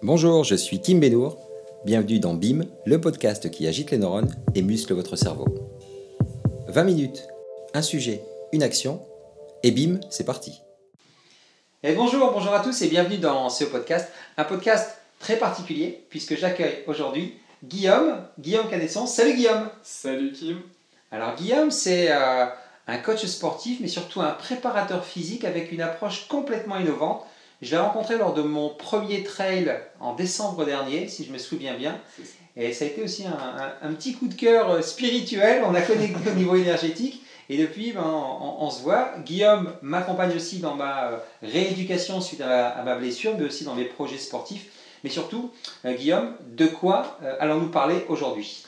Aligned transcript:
Bonjour, 0.00 0.44
je 0.44 0.54
suis 0.54 0.80
Kim 0.80 1.00
Benour. 1.00 1.36
Bienvenue 1.84 2.20
dans 2.20 2.34
BIM, 2.34 2.66
le 2.86 3.00
podcast 3.00 3.50
qui 3.50 3.66
agite 3.66 3.90
les 3.90 3.98
neurones 3.98 4.32
et 4.54 4.62
muscle 4.62 4.94
votre 4.94 5.16
cerveau. 5.16 5.46
20 6.68 6.84
minutes, 6.84 7.26
un 7.74 7.82
sujet, 7.82 8.22
une 8.52 8.62
action, 8.62 9.02
et 9.64 9.72
BIM, 9.72 9.98
c'est 10.08 10.24
parti. 10.24 10.60
Et 11.82 11.94
bonjour, 11.94 12.30
bonjour 12.30 12.54
à 12.54 12.60
tous 12.60 12.80
et 12.82 12.86
bienvenue 12.86 13.18
dans 13.18 13.48
ce 13.48 13.64
podcast. 13.64 14.08
Un 14.36 14.44
podcast 14.44 14.98
très 15.18 15.36
particulier 15.36 16.04
puisque 16.10 16.36
j'accueille 16.36 16.84
aujourd'hui 16.86 17.34
Guillaume, 17.64 18.22
Guillaume 18.38 18.68
Canesson. 18.68 19.04
Salut 19.04 19.34
Guillaume 19.34 19.68
Salut 19.82 20.30
Kim 20.30 20.60
Alors 21.10 21.34
Guillaume, 21.34 21.72
c'est 21.72 22.12
euh, 22.12 22.46
un 22.86 22.98
coach 22.98 23.24
sportif 23.26 23.80
mais 23.80 23.88
surtout 23.88 24.20
un 24.20 24.30
préparateur 24.30 25.04
physique 25.04 25.44
avec 25.44 25.72
une 25.72 25.80
approche 25.80 26.28
complètement 26.28 26.78
innovante 26.78 27.24
je 27.60 27.72
l'ai 27.72 27.78
rencontré 27.78 28.16
lors 28.16 28.34
de 28.34 28.42
mon 28.42 28.70
premier 28.70 29.24
trail 29.24 29.74
en 30.00 30.14
décembre 30.14 30.64
dernier, 30.64 31.08
si 31.08 31.24
je 31.24 31.32
me 31.32 31.38
souviens 31.38 31.74
bien. 31.74 32.00
Et 32.56 32.72
ça 32.72 32.84
a 32.84 32.88
été 32.88 33.02
aussi 33.02 33.24
un, 33.24 33.92
petit 33.92 34.14
coup 34.14 34.28
de 34.28 34.34
cœur 34.34 34.70
euh, 34.70 34.82
spirituel. 34.82 35.62
On 35.64 35.74
a 35.74 35.80
connecté 35.80 36.30
au 36.30 36.34
niveau 36.34 36.56
énergétique. 36.56 37.22
Et 37.48 37.56
depuis, 37.56 37.92
ben, 37.92 38.04
on, 38.04 38.68
se 38.68 38.82
voit. 38.82 39.12
Guillaume 39.24 39.72
m'accompagne 39.80 40.36
aussi 40.36 40.58
dans 40.58 40.74
ma 40.74 41.08
euh, 41.08 41.16
rééducation 41.42 42.20
suite 42.20 42.42
à 42.42 42.82
ma, 42.84 42.96
blessure, 42.96 43.34
mais 43.38 43.44
aussi 43.44 43.64
dans 43.64 43.74
mes 43.74 43.84
projets 43.84 44.18
sportifs. 44.18 44.66
Mais 45.02 45.10
surtout, 45.10 45.50
euh, 45.84 45.94
Guillaume, 45.94 46.34
de 46.46 46.66
quoi 46.66 47.18
allons-nous 47.40 47.70
parler 47.70 48.04
aujourd'hui? 48.08 48.64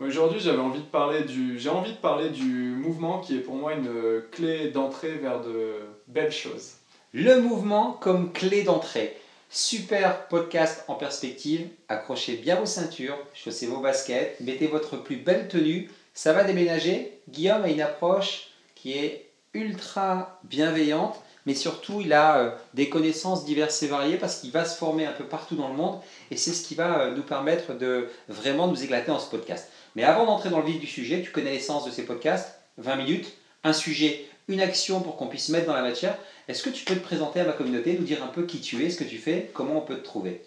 Aujourd'hui, 0.00 0.40
j'avais 0.40 0.58
envie 0.58 0.80
de 0.80 0.84
parler 0.84 1.24
du, 1.24 1.58
j'ai 1.58 1.68
envie 1.68 1.92
de 1.92 1.98
parler 1.98 2.30
du 2.30 2.44
mouvement 2.44 3.18
qui 3.18 3.36
est 3.36 3.40
pour 3.40 3.54
moi 3.54 3.74
une 3.74 4.22
clé 4.32 4.70
d'entrée 4.70 5.12
vers 5.12 5.40
de 5.40 5.74
belles 6.08 6.32
choses. 6.32 6.79
Le 7.12 7.40
mouvement 7.40 7.90
comme 7.90 8.32
clé 8.32 8.62
d'entrée. 8.62 9.16
Super 9.48 10.28
podcast 10.28 10.84
en 10.86 10.94
perspective. 10.94 11.66
Accrochez 11.88 12.36
bien 12.36 12.54
vos 12.54 12.66
ceintures, 12.66 13.18
chaussez 13.34 13.66
vos 13.66 13.80
baskets, 13.80 14.36
mettez 14.38 14.68
votre 14.68 14.96
plus 14.96 15.16
belle 15.16 15.48
tenue. 15.48 15.90
Ça 16.14 16.32
va 16.32 16.44
déménager. 16.44 17.18
Guillaume 17.28 17.64
a 17.64 17.68
une 17.68 17.80
approche 17.80 18.50
qui 18.76 18.92
est 18.92 19.28
ultra 19.54 20.38
bienveillante, 20.44 21.20
mais 21.46 21.54
surtout 21.54 22.00
il 22.00 22.12
a 22.12 22.38
euh, 22.38 22.50
des 22.74 22.88
connaissances 22.88 23.44
diverses 23.44 23.82
et 23.82 23.88
variées 23.88 24.16
parce 24.16 24.36
qu'il 24.36 24.52
va 24.52 24.64
se 24.64 24.78
former 24.78 25.04
un 25.04 25.12
peu 25.12 25.24
partout 25.24 25.56
dans 25.56 25.66
le 25.66 25.74
monde 25.74 25.98
et 26.30 26.36
c'est 26.36 26.52
ce 26.52 26.64
qui 26.64 26.76
va 26.76 27.00
euh, 27.00 27.16
nous 27.16 27.24
permettre 27.24 27.74
de 27.74 28.08
vraiment 28.28 28.68
nous 28.68 28.84
éclater 28.84 29.08
dans 29.08 29.18
ce 29.18 29.28
podcast. 29.28 29.68
Mais 29.96 30.04
avant 30.04 30.26
d'entrer 30.26 30.50
dans 30.50 30.60
le 30.60 30.66
vif 30.66 30.78
du 30.78 30.86
sujet, 30.86 31.22
tu 31.22 31.32
connais 31.32 31.50
l'essence 31.50 31.84
de 31.84 31.90
ces 31.90 32.04
podcasts? 32.04 32.60
20 32.78 32.94
minutes, 32.94 33.32
un 33.64 33.72
sujet, 33.72 34.29
une 34.50 34.60
action 34.60 35.00
pour 35.00 35.16
qu'on 35.16 35.26
puisse 35.26 35.48
mettre 35.48 35.66
dans 35.66 35.74
la 35.74 35.82
matière. 35.82 36.16
Est-ce 36.48 36.62
que 36.62 36.70
tu 36.70 36.84
peux 36.84 36.94
te 36.94 37.00
présenter 37.00 37.40
à 37.40 37.44
ma 37.44 37.52
communauté, 37.52 37.96
nous 37.98 38.04
dire 38.04 38.22
un 38.22 38.28
peu 38.28 38.44
qui 38.44 38.60
tu 38.60 38.84
es, 38.84 38.90
ce 38.90 38.98
que 38.98 39.04
tu 39.04 39.18
fais, 39.18 39.50
comment 39.54 39.78
on 39.78 39.80
peut 39.80 39.96
te 39.96 40.04
trouver? 40.04 40.42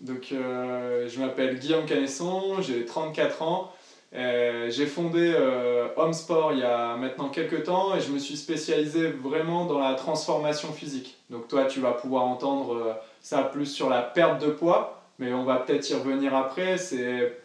Donc, 0.00 0.30
euh, 0.32 1.08
je 1.08 1.20
m'appelle 1.20 1.58
Guillaume 1.58 1.86
Canesson, 1.86 2.60
j'ai 2.60 2.84
34 2.84 3.42
ans. 3.42 3.72
Euh, 4.14 4.70
j'ai 4.70 4.86
fondé 4.86 5.32
euh, 5.34 5.88
Homesport 5.96 6.52
il 6.52 6.60
y 6.60 6.62
a 6.62 6.96
maintenant 6.96 7.28
quelques 7.30 7.64
temps 7.64 7.96
et 7.96 8.00
je 8.00 8.12
me 8.12 8.20
suis 8.20 8.36
spécialisé 8.36 9.08
vraiment 9.08 9.64
dans 9.64 9.80
la 9.80 9.94
transformation 9.94 10.72
physique. 10.72 11.18
Donc 11.30 11.48
toi, 11.48 11.64
tu 11.64 11.80
vas 11.80 11.92
pouvoir 11.92 12.24
entendre 12.24 12.74
euh, 12.74 12.92
ça 13.20 13.42
plus 13.42 13.66
sur 13.66 13.90
la 13.90 14.02
perte 14.02 14.40
de 14.40 14.50
poids, 14.50 15.02
mais 15.18 15.32
on 15.32 15.42
va 15.42 15.56
peut-être 15.56 15.88
y 15.90 15.94
revenir 15.94 16.34
après. 16.36 16.78
C'est 16.78 17.36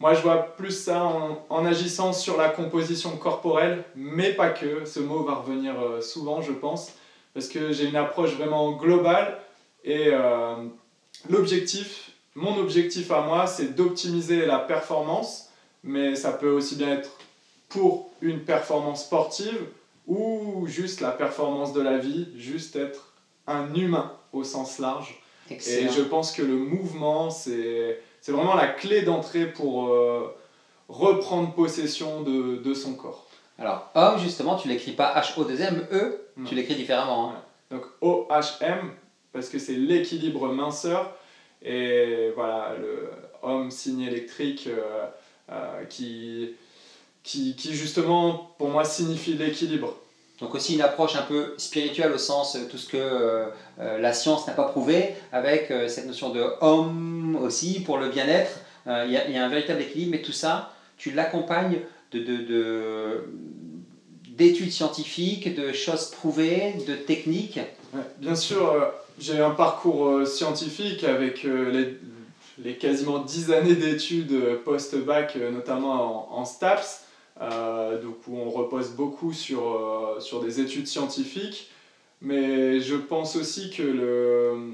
moi, 0.00 0.14
je 0.14 0.22
vois 0.22 0.54
plus 0.56 0.70
ça 0.70 1.04
en, 1.04 1.44
en, 1.48 1.66
agissant 1.66 2.12
sur 2.12 2.36
la 2.36 2.48
composition 2.48 3.16
corporelle, 3.16 3.84
mais 3.96 4.32
pas 4.32 4.50
que. 4.50 4.84
Ce 4.84 5.00
mot 5.00 5.24
va 5.24 5.34
revenir 5.34 5.74
souvent, 6.00 6.40
je 6.40 6.52
pense 6.52 6.92
parce 7.38 7.48
que 7.48 7.72
j'ai 7.72 7.84
une 7.84 7.96
approche 7.96 8.34
vraiment 8.34 8.72
globale 8.72 9.38
et 9.84 10.08
euh, 10.08 10.56
l'objectif, 11.30 12.10
mon 12.34 12.58
objectif 12.58 13.10
à 13.12 13.20
moi, 13.20 13.46
c'est 13.46 13.76
d'optimiser 13.76 14.44
la 14.44 14.58
performance, 14.58 15.50
mais 15.84 16.16
ça 16.16 16.32
peut 16.32 16.50
aussi 16.50 16.74
bien 16.74 16.94
être 16.94 17.10
pour 17.68 18.10
une 18.22 18.40
performance 18.40 19.04
sportive 19.04 19.66
ou 20.08 20.66
juste 20.66 21.00
la 21.00 21.10
performance 21.10 21.72
de 21.72 21.80
la 21.80 21.98
vie, 21.98 22.28
juste 22.36 22.74
être 22.74 23.12
un 23.46 23.72
humain 23.74 24.12
au 24.32 24.42
sens 24.42 24.80
large. 24.80 25.22
Et 25.50 25.88
je 25.88 26.02
pense 26.02 26.32
que 26.32 26.42
le 26.42 26.56
mouvement, 26.56 27.30
c'est 27.30 28.00
vraiment 28.32 28.54
la 28.54 28.68
clé 28.68 29.02
d'entrée 29.02 29.46
pour 29.46 29.88
euh, 29.88 30.34
reprendre 30.88 31.54
possession 31.54 32.22
de, 32.22 32.56
de 32.56 32.74
son 32.74 32.94
corps. 32.94 33.26
Alors, 33.58 33.90
homme, 33.94 34.18
justement, 34.18 34.56
tu 34.56 34.68
l'écris 34.68 34.92
pas 34.92 35.14
H-O-2-M-E, 35.20 36.20
tu 36.46 36.54
l'écris 36.54 36.76
différemment. 36.76 37.30
Hein. 37.30 37.42
Donc 37.70 37.82
O-H-M, 38.00 38.90
parce 39.32 39.48
que 39.48 39.58
c'est 39.58 39.74
l'équilibre 39.74 40.48
minceur. 40.48 41.16
Et 41.62 42.30
voilà, 42.36 42.74
le 42.78 43.10
homme 43.42 43.70
signe 43.70 44.02
électrique 44.02 44.68
euh, 44.68 45.06
euh, 45.50 45.84
qui, 45.84 46.54
qui, 47.22 47.56
qui, 47.56 47.74
justement, 47.74 48.54
pour 48.58 48.68
moi, 48.68 48.84
signifie 48.84 49.34
l'équilibre. 49.34 49.96
Donc 50.40 50.54
aussi 50.54 50.74
une 50.74 50.82
approche 50.82 51.16
un 51.16 51.22
peu 51.22 51.54
spirituelle 51.56 52.12
au 52.12 52.18
sens 52.18 52.56
euh, 52.56 52.68
tout 52.70 52.78
ce 52.78 52.88
que 52.88 53.44
la 53.78 54.12
science 54.12 54.46
n'a 54.46 54.52
pas 54.52 54.64
prouvé, 54.64 55.14
avec 55.32 55.72
cette 55.88 56.06
notion 56.06 56.30
de 56.30 56.44
homme 56.60 57.38
aussi 57.40 57.80
pour 57.80 57.98
le 57.98 58.08
bien-être. 58.08 58.60
Il 58.86 59.10
y, 59.10 59.36
a 59.36 59.44
un 59.44 59.48
véritable 59.48 59.82
équilibre, 59.82 60.12
mais 60.12 60.22
tout 60.22 60.32
ça, 60.32 60.72
tu 60.96 61.10
l'accompagnes 61.12 61.80
de, 62.12 62.18
de, 62.18 63.24
d'études 64.28 64.72
scientifiques, 64.72 65.54
de 65.54 65.72
choses 65.72 66.06
prouvées, 66.06 66.74
de 66.86 66.94
techniques 66.94 67.60
Bien 68.18 68.34
sûr, 68.34 68.70
euh, 68.70 68.86
j'ai 69.18 69.40
un 69.40 69.50
parcours 69.50 70.08
euh, 70.08 70.24
scientifique 70.26 71.04
avec 71.04 71.44
euh, 71.44 71.96
les, 72.62 72.74
quasiment 72.74 73.20
10 73.20 73.52
années 73.52 73.74
d'études 73.74 74.34
post-bac, 74.64 75.36
notamment 75.36 76.28
en, 76.34 76.40
en 76.40 76.44
STAPS, 76.44 77.04
donc 77.40 78.16
où 78.26 78.36
on 78.36 78.50
repose 78.50 78.90
beaucoup 78.90 79.32
sur, 79.32 80.16
sur 80.20 80.42
des 80.42 80.60
études 80.60 80.86
scientifiques. 80.86 81.70
Mais 82.20 82.80
je 82.80 82.96
pense 82.96 83.36
aussi 83.36 83.70
que 83.70 83.82
le, 83.82 84.72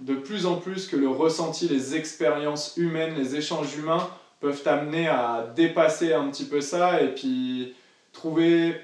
de 0.00 0.14
plus 0.14 0.46
en 0.46 0.56
plus 0.56 0.86
que 0.88 0.96
le 0.96 1.08
ressenti, 1.08 1.68
les 1.68 1.94
expériences 1.96 2.76
humaines, 2.76 3.14
les 3.16 3.36
échanges 3.36 3.76
humains 3.76 4.08
peuvent 4.40 4.62
amener 4.66 5.08
à 5.08 5.52
dépasser 5.54 6.12
un 6.12 6.28
petit 6.28 6.44
peu 6.44 6.60
ça 6.60 7.02
et 7.02 7.14
puis 7.14 7.74
trouver 8.12 8.74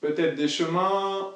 peut-être 0.00 0.34
des 0.34 0.48
chemins 0.48 1.30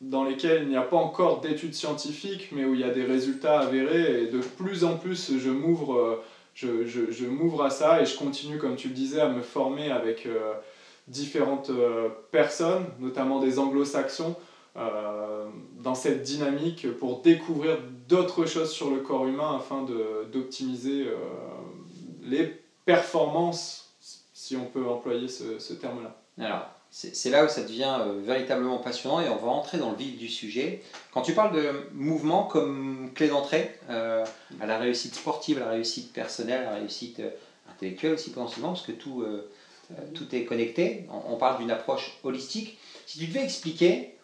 dans 0.00 0.24
lesquels 0.24 0.62
il 0.62 0.68
n'y 0.68 0.76
a 0.76 0.82
pas 0.82 0.96
encore 0.96 1.40
d'études 1.40 1.74
scientifiques, 1.74 2.48
mais 2.52 2.64
où 2.64 2.74
il 2.74 2.80
y 2.80 2.84
a 2.84 2.90
des 2.90 3.04
résultats 3.04 3.60
avérés. 3.60 4.22
Et 4.22 4.26
de 4.26 4.38
plus 4.38 4.84
en 4.84 4.96
plus, 4.96 5.38
je 5.38 5.50
m'ouvre, 5.50 5.94
euh, 5.94 6.22
je, 6.54 6.86
je, 6.86 7.10
je 7.10 7.26
m'ouvre 7.26 7.64
à 7.64 7.70
ça 7.70 8.00
et 8.00 8.06
je 8.06 8.16
continue, 8.16 8.58
comme 8.58 8.76
tu 8.76 8.88
le 8.88 8.94
disais, 8.94 9.20
à 9.20 9.28
me 9.28 9.42
former 9.42 9.90
avec 9.90 10.26
euh, 10.26 10.54
différentes 11.08 11.70
euh, 11.70 12.08
personnes, 12.30 12.86
notamment 12.98 13.40
des 13.40 13.58
anglo-saxons, 13.58 14.36
dans 15.82 15.96
cette 15.96 16.22
dynamique 16.22 16.86
pour 16.98 17.22
découvrir 17.22 17.78
d'autres 18.08 18.46
choses 18.46 18.70
sur 18.70 18.88
le 18.88 18.98
corps 18.98 19.26
humain 19.26 19.56
afin 19.56 19.84
d'optimiser 20.32 21.08
les 22.22 22.54
performances, 22.84 23.92
si 24.32 24.56
on 24.56 24.66
peut 24.66 24.86
employer 24.86 25.26
ce, 25.26 25.58
ce 25.58 25.74
terme-là. 25.74 26.16
Alors, 26.38 26.68
c'est 26.90 27.30
là 27.30 27.44
où 27.44 27.48
ça 27.48 27.62
devient 27.62 27.98
euh, 28.00 28.20
véritablement 28.20 28.78
passionnant 28.78 29.20
et 29.20 29.28
on 29.28 29.36
va 29.36 29.48
entrer 29.48 29.78
dans 29.78 29.90
le 29.90 29.96
vif 29.96 30.18
du 30.18 30.28
sujet. 30.28 30.82
Quand 31.12 31.22
tu 31.22 31.34
parles 31.34 31.54
de 31.54 31.86
mouvement 31.92 32.42
comme 32.42 33.12
clé 33.14 33.28
d'entrée 33.28 33.72
euh, 33.90 34.24
à 34.60 34.66
la 34.66 34.76
réussite 34.76 35.14
sportive, 35.14 35.58
à 35.58 35.66
la 35.66 35.70
réussite 35.70 36.12
personnelle, 36.12 36.62
à 36.66 36.72
la 36.72 36.76
réussite 36.78 37.20
euh, 37.20 37.30
intellectuelle 37.70 38.14
aussi 38.14 38.30
potentiellement, 38.30 38.70
parce 38.70 38.82
que 38.82 38.92
tout, 38.92 39.24
tout 40.14 40.34
est 40.34 40.44
connecté, 40.44 41.06
on, 41.28 41.36
parle 41.36 41.58
d'une 41.58 41.70
approche 41.70 42.18
holistique. 42.24 42.76
Si 43.06 43.18
tu 43.18 43.26
devais 43.26 43.44
expliquer 43.44 44.16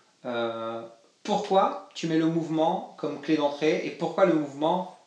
pourquoi 1.22 1.88
tu 1.94 2.08
mets 2.08 2.18
le 2.18 2.26
mouvement 2.26 2.94
comme 2.98 3.20
clé 3.20 3.36
d'entrée 3.36 3.86
et 3.86 3.90
pourquoi 3.90 4.26
le 4.26 4.34
mouvement, 4.34 4.98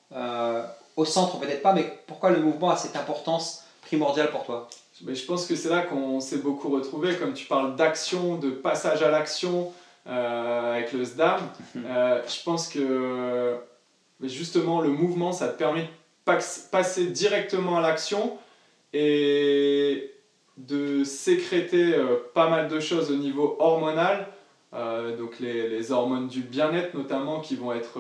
au 0.96 1.06
centre 1.06 1.38
peut-être 1.38 1.62
pas, 1.62 1.74
mais 1.74 1.86
pourquoi 2.08 2.32
le 2.32 2.40
mouvement 2.40 2.70
a 2.70 2.78
cette 2.78 2.96
importance 2.96 3.66
primordiale 3.82 4.32
pour 4.32 4.46
toi? 4.46 4.70
Mais 5.04 5.16
je 5.16 5.26
pense 5.26 5.46
que 5.46 5.56
c'est 5.56 5.70
là 5.70 5.82
qu'on 5.82 6.20
s'est 6.20 6.40
beaucoup 6.40 6.70
retrouvé, 6.70 7.16
comme 7.16 7.34
tu 7.34 7.46
parles 7.46 7.76
d'action, 7.76 8.36
de 8.36 8.50
passage 8.50 9.02
à 9.02 9.10
l'action 9.10 9.72
euh, 10.08 10.74
avec 10.74 10.92
le 10.94 11.04
SDAM. 11.04 11.40
Euh, 11.78 12.22
je 12.28 12.44
pense 12.44 12.68
que 12.68 13.58
justement 14.24 14.82
le 14.82 14.90
mouvement, 14.90 15.32
ça 15.32 15.48
te 15.48 15.58
permet 15.58 15.84
de 15.84 15.90
passer 16.72 17.08
directement 17.08 17.78
à 17.78 17.82
l'action 17.82 18.38
et 18.94 20.12
de 20.58 21.04
sécréter 21.04 21.96
euh, 21.96 22.18
pas 22.34 22.50
mal 22.50 22.68
de 22.68 22.80
choses 22.80 23.12
au 23.12 23.16
niveau 23.16 23.56
hormonal. 23.60 24.28
donc 25.18 25.40
les, 25.40 25.70
les, 25.70 25.92
hormones 25.92 26.28
du 26.28 26.42
bien-être 26.42 26.94
notamment 26.94 27.40
qui 27.40 27.56
vont, 27.56 27.74
être, 27.74 28.00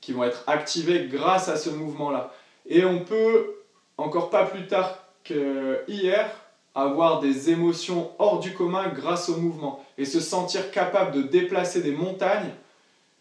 qui 0.00 0.12
vont 0.12 0.24
être 0.24 0.42
activées 0.46 1.06
grâce 1.06 1.48
à 1.48 1.56
ce 1.56 1.70
mouvement-là. 1.70 2.32
Et 2.66 2.84
on 2.84 3.00
peut, 3.00 3.54
encore 3.96 4.30
pas 4.30 4.44
plus 4.44 4.66
tard 4.66 5.05
hier, 5.88 6.30
avoir 6.74 7.20
des 7.20 7.50
émotions 7.50 8.10
hors 8.18 8.38
du 8.38 8.52
commun 8.52 8.88
grâce 8.88 9.28
au 9.28 9.36
mouvement 9.36 9.84
et 9.98 10.04
se 10.04 10.20
sentir 10.20 10.70
capable 10.70 11.12
de 11.12 11.22
déplacer 11.22 11.82
des 11.82 11.92
montagnes 11.92 12.50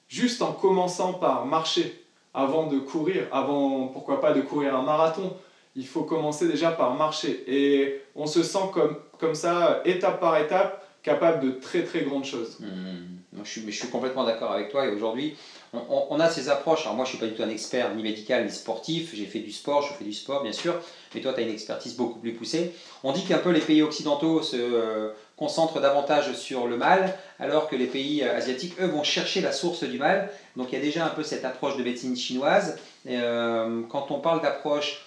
juste 0.08 0.42
en 0.42 0.52
commençant 0.52 1.14
par 1.14 1.46
marcher. 1.46 2.02
avant 2.34 2.68
de 2.68 2.80
courir, 2.80 3.28
avant 3.32 3.88
pourquoi 3.88 4.20
pas 4.20 4.34
de 4.34 4.42
courir 4.42 4.76
un 4.76 4.82
marathon. 4.82 5.38
Il 5.78 5.88
faut 5.88 6.04
commencer 6.04 6.48
déjà 6.50 6.72
par 6.72 6.94
marcher. 6.94 7.44
Et 7.48 8.02
on 8.14 8.28
se 8.28 8.44
sent 8.44 8.70
comme, 8.74 8.98
comme 9.20 9.36
ça, 9.36 9.82
étape 9.86 10.20
par 10.20 10.38
étape, 10.38 10.86
capable 11.02 11.46
de 11.46 11.52
très 11.52 11.84
très 11.84 12.02
grandes 12.02 12.26
choses. 12.26 12.60
Mmh. 12.60 13.15
Je, 13.44 13.50
suis, 13.50 13.62
mais 13.62 13.72
je 13.72 13.80
suis 13.80 13.90
complètement 13.90 14.24
d'accord 14.24 14.52
avec 14.52 14.70
toi. 14.70 14.86
Et 14.86 14.90
aujourd'hui, 14.90 15.36
on, 15.74 16.20
a 16.20 16.30
ces 16.30 16.50
approches. 16.50 16.82
Alors 16.84 16.96
moi, 16.96 17.06
je 17.06 17.12
ne 17.12 17.18
suis 17.18 17.26
pas 17.26 17.32
du 17.32 17.36
tout 17.36 17.44
un 17.44 17.50
expert 17.50 17.94
ni 17.96 18.04
médical 18.04 18.46
ni 18.46 18.52
sportif. 18.52 19.14
J'ai 19.14 19.26
fait 19.26 19.40
du 19.40 19.52
sport, 19.52 19.82
je 19.82 19.94
fais 19.94 20.04
du 20.04 20.14
sport, 20.14 20.44
bien 20.44 20.52
sûr. 20.52 20.76
Mais 21.14 21.22
toi, 21.22 21.34
tu 21.34 21.40
as 21.40 21.44
une 21.44 21.52
expertise 21.52 21.96
beaucoup 21.96 22.20
plus 22.20 22.34
poussée. 22.34 22.74
On 23.04 23.12
dit 23.12 23.24
qu'un 23.24 23.38
peu 23.38 23.52
les 23.52 23.60
pays 23.60 23.82
occidentaux 23.82 24.42
se 24.42 24.56
euh, 24.58 25.10
concentrent 25.38 25.82
davantage 25.82 26.34
sur 26.34 26.68
le 26.68 26.78
mal, 26.78 27.18
alors 27.40 27.68
que 27.68 27.76
les 27.76 27.88
pays 27.88 28.24
euh, 28.24 28.38
asiatiques, 28.38 28.80
eux, 28.80 28.88
vont 28.88 29.04
chercher 29.04 29.42
la 29.42 29.52
source 29.52 29.84
du 29.84 29.98
mal. 29.98 30.30
Donc 30.56 30.70
il 30.72 30.76
y 30.78 30.82
a 30.82 30.84
déjà 30.84 31.06
un 31.06 31.10
peu 31.10 31.24
cette 31.24 31.46
approche 31.46 31.78
de 31.78 31.84
médecine 31.84 32.16
chinoise. 32.16 32.78
Euh, 33.08 33.82
quand 33.90 34.12
on 34.12 34.20
parle 34.20 34.42
d'approche 34.42 35.06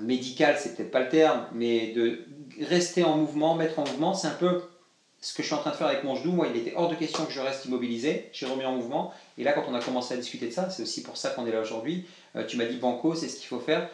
médicale, 0.00 0.56
c'est 0.58 0.76
peut-être 0.76 0.90
pas 0.90 1.00
le 1.00 1.08
terme, 1.08 1.46
mais 1.52 1.92
de 1.92 2.24
rester 2.60 3.04
en 3.04 3.16
mouvement, 3.16 3.54
mettre 3.54 3.78
en 3.78 3.84
mouvement, 3.84 4.14
c'est 4.14 4.28
un 4.28 4.32
peu 4.38 4.62
ce 5.22 5.34
que 5.34 5.42
je 5.42 5.46
suis 5.46 5.54
en 5.54 5.58
train 5.58 5.70
de 5.70 5.76
faire 5.76 5.86
avec 5.86 6.02
mon 6.02 6.16
genou, 6.16 6.32
moi, 6.32 6.48
il 6.52 6.60
était 6.60 6.74
hors 6.76 6.88
de 6.88 6.96
question 6.96 7.24
que 7.24 7.32
je 7.32 7.40
reste 7.40 7.64
immobilisé. 7.64 8.28
J'ai 8.32 8.46
remis 8.46 8.64
en 8.64 8.72
mouvement. 8.72 9.14
Et 9.38 9.44
là, 9.44 9.52
quand 9.52 9.64
on 9.68 9.74
a 9.74 9.80
commencé 9.80 10.14
à 10.14 10.16
discuter 10.16 10.48
de 10.48 10.50
ça, 10.50 10.68
c'est 10.68 10.82
aussi 10.82 11.02
pour 11.02 11.16
ça 11.16 11.30
qu'on 11.30 11.46
est 11.46 11.52
là 11.52 11.60
aujourd'hui. 11.60 12.06
Euh, 12.34 12.44
tu 12.44 12.56
m'as 12.56 12.64
dit 12.64 12.76
banco, 12.76 13.14
c'est 13.14 13.28
ce 13.28 13.36
qu'il 13.36 13.46
faut 13.46 13.60
faire. 13.60 13.88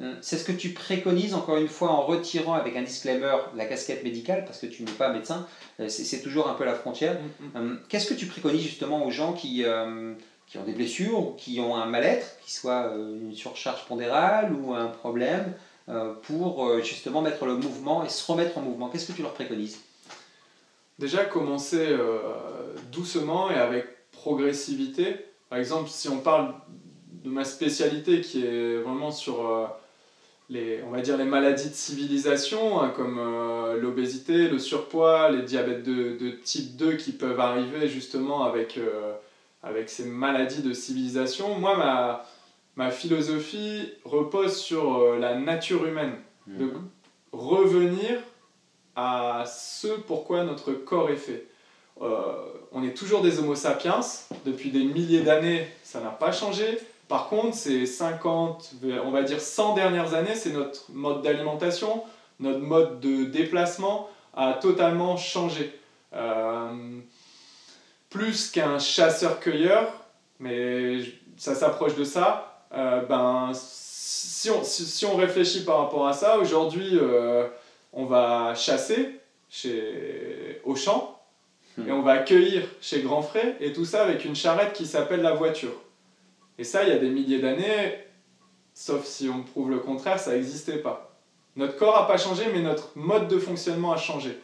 Euh, 0.00 0.16
c'est 0.22 0.38
ce 0.38 0.44
que 0.44 0.50
tu 0.50 0.70
préconises, 0.70 1.34
encore 1.34 1.56
une 1.56 1.68
fois, 1.68 1.90
en 1.90 2.02
retirant 2.02 2.54
avec 2.54 2.76
un 2.76 2.82
disclaimer 2.82 3.36
la 3.54 3.64
casquette 3.66 4.02
médicale, 4.02 4.44
parce 4.44 4.58
que 4.58 4.66
tu 4.66 4.82
n'es 4.82 4.90
pas 4.90 5.12
médecin. 5.12 5.46
Euh, 5.78 5.88
c'est 5.88 6.20
toujours 6.20 6.48
un 6.48 6.54
peu 6.54 6.64
la 6.64 6.74
frontière. 6.74 7.16
Mm, 7.54 7.58
mm. 7.60 7.80
Qu'est-ce 7.88 8.06
que 8.06 8.14
tu 8.14 8.26
préconises 8.26 8.62
justement 8.62 9.06
aux 9.06 9.12
gens 9.12 9.34
qui, 9.34 9.64
qui 10.48 10.58
ont 10.58 10.64
des 10.64 10.72
blessures 10.72 11.20
ou 11.20 11.32
qui 11.34 11.60
ont 11.60 11.76
un 11.76 11.86
mal-être, 11.86 12.38
qui 12.44 12.52
soit 12.52 12.92
une 12.96 13.36
surcharge 13.36 13.86
pondérale 13.86 14.52
ou 14.52 14.74
un 14.74 14.86
problème, 14.86 15.54
pour 16.22 16.82
justement 16.82 17.22
mettre 17.22 17.44
le 17.46 17.56
mouvement 17.56 18.04
et 18.04 18.08
se 18.08 18.30
remettre 18.30 18.58
en 18.58 18.62
mouvement? 18.62 18.88
Qu'est-ce 18.88 19.06
que 19.06 19.12
tu 19.12 19.22
leur 19.22 19.34
préconises? 19.34 19.78
Déjà 21.02 21.24
commencer 21.24 21.88
euh, 21.88 22.20
doucement 22.92 23.50
et 23.50 23.56
avec 23.56 23.86
progressivité. 24.12 25.16
Par 25.50 25.58
exemple, 25.58 25.88
si 25.90 26.08
on 26.08 26.18
parle 26.18 26.54
de 27.24 27.28
ma 27.28 27.44
spécialité 27.44 28.20
qui 28.20 28.46
est 28.46 28.76
vraiment 28.76 29.10
sur 29.10 29.44
euh, 29.44 29.66
les, 30.48 30.80
on 30.86 30.90
va 30.90 31.00
dire 31.00 31.16
les 31.16 31.24
maladies 31.24 31.70
de 31.70 31.74
civilisation, 31.74 32.80
hein, 32.80 32.92
comme 32.94 33.18
euh, 33.18 33.80
l'obésité, 33.80 34.48
le 34.48 34.60
surpoids, 34.60 35.28
les 35.30 35.42
diabètes 35.42 35.82
de, 35.82 36.16
de, 36.16 36.30
type 36.30 36.76
2 36.76 36.92
qui 36.92 37.10
peuvent 37.10 37.40
arriver 37.40 37.88
justement 37.88 38.44
avec, 38.44 38.78
avec 39.64 39.90
ces 39.90 40.04
maladies 40.04 40.62
de 40.62 40.72
civilisation, 40.72 41.58
moi, 41.58 41.76
ma, 41.76 42.24
ma 42.76 42.92
philosophie 42.92 43.92
repose 44.04 44.56
sur 44.56 45.16
la 45.16 45.34
nature 45.34 45.84
humaine. 45.84 46.14
Mmh. 46.46 46.58
De 46.58 46.72
revenir 47.32 48.20
à 48.96 49.44
ce 49.46 49.88
pourquoi 49.88 50.44
notre 50.44 50.72
corps 50.72 51.10
est 51.10 51.16
fait. 51.16 51.46
Euh, 52.00 52.32
on 52.72 52.82
est 52.82 52.94
toujours 52.94 53.22
des 53.22 53.38
Homo 53.38 53.54
sapiens, 53.54 54.00
depuis 54.44 54.70
des 54.70 54.84
milliers 54.84 55.22
d'années, 55.22 55.68
ça 55.82 56.00
n'a 56.00 56.10
pas 56.10 56.32
changé. 56.32 56.78
Par 57.08 57.28
contre, 57.28 57.54
ces 57.54 57.86
50, 57.86 58.74
on 59.04 59.10
va 59.10 59.22
dire 59.22 59.40
100 59.40 59.74
dernières 59.74 60.14
années, 60.14 60.34
c'est 60.34 60.52
notre 60.52 60.90
mode 60.92 61.22
d'alimentation, 61.22 62.02
notre 62.40 62.60
mode 62.60 63.00
de 63.00 63.24
déplacement 63.24 64.08
a 64.34 64.54
totalement 64.54 65.16
changé. 65.16 65.78
Euh, 66.14 66.98
plus 68.08 68.50
qu'un 68.50 68.78
chasseur-cueilleur, 68.78 69.92
mais 70.40 71.00
ça 71.36 71.54
s'approche 71.54 71.94
de 71.96 72.04
ça, 72.04 72.64
euh, 72.74 73.02
ben, 73.02 73.52
si 73.54 74.50
on, 74.50 74.64
si, 74.64 75.06
on, 75.06 75.16
réfléchit 75.16 75.64
par 75.64 75.78
rapport 75.78 76.06
à 76.06 76.12
ça, 76.12 76.38
aujourd'hui, 76.38 76.98
on 77.92 78.04
va 78.06 78.54
chasser 78.54 79.20
chez 79.48 80.60
Auchan 80.64 81.18
hmm. 81.76 81.88
et 81.88 81.92
on 81.92 82.02
va 82.02 82.18
cueillir 82.18 82.62
chez 82.80 83.02
Grand 83.02 83.22
Frais 83.22 83.56
et 83.60 83.72
tout 83.72 83.84
ça 83.84 84.02
avec 84.04 84.24
une 84.24 84.34
charrette 84.34 84.72
qui 84.72 84.86
s'appelle 84.86 85.22
la 85.22 85.34
voiture. 85.34 85.74
Et 86.58 86.64
ça, 86.64 86.82
il 86.84 86.90
y 86.90 86.92
a 86.92 86.98
des 86.98 87.10
milliers 87.10 87.38
d'années, 87.38 87.98
sauf 88.74 89.04
si 89.04 89.28
on 89.28 89.42
prouve 89.42 89.70
le 89.70 89.78
contraire, 89.78 90.18
ça 90.18 90.32
n'existait 90.32 90.78
pas. 90.78 91.12
Notre 91.56 91.76
corps 91.76 92.00
n'a 92.00 92.06
pas 92.06 92.16
changé, 92.16 92.44
mais 92.52 92.60
notre 92.60 92.92
mode 92.94 93.28
de 93.28 93.38
fonctionnement 93.38 93.92
a 93.92 93.96
changé. 93.96 94.38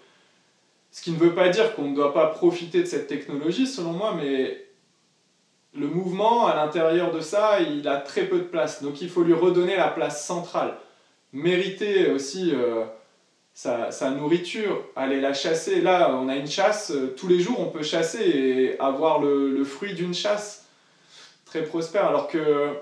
Ce 0.91 1.03
qui 1.03 1.11
ne 1.13 1.19
veut 1.19 1.35
pas 1.35 1.49
dire 1.49 1.75
qu'on 1.75 1.91
ne 1.91 1.95
doit 1.95 2.13
pas 2.13 2.27
profiter 2.27 2.81
de 2.81 2.87
cette 2.87 3.07
technologie, 3.07 3.67
selon 3.67 3.93
moi, 3.93 4.15
mais 4.15 4.69
le 5.75 5.87
mouvement, 5.87 6.47
à 6.47 6.55
l'intérieur 6.55 7.13
de 7.13 7.21
ça, 7.21 7.61
il 7.61 7.87
a 7.89 7.99
très 7.99 8.25
peu 8.25 8.39
de 8.39 8.45
place. 8.45 8.83
Donc 8.83 9.01
il 9.01 9.09
faut 9.09 9.23
lui 9.23 9.35
redonner 9.35 9.77
la 9.77 9.89
place 9.89 10.27
centrale. 10.27 10.75
Mériter 11.33 12.11
aussi 12.11 12.53
euh, 12.55 12.85
sa, 13.59 14.11
nourriture, 14.13 14.85
aller 14.95 15.21
la 15.21 15.35
chasser. 15.35 15.81
Là, 15.81 16.15
on 16.15 16.29
a 16.29 16.37
une 16.37 16.47
chasse, 16.47 16.93
euh, 16.93 17.15
tous 17.17 17.27
les 17.27 17.41
jours 17.41 17.59
on 17.59 17.71
peut 17.71 17.83
chasser 17.83 18.21
et 18.21 18.79
avoir 18.79 19.21
le, 19.21 19.65
fruit 19.65 19.95
d'une 19.95 20.15
chasse 20.15 20.67
très 21.45 21.65
prospère. 21.65 22.07
Alors 22.07 22.29
que 22.29 22.75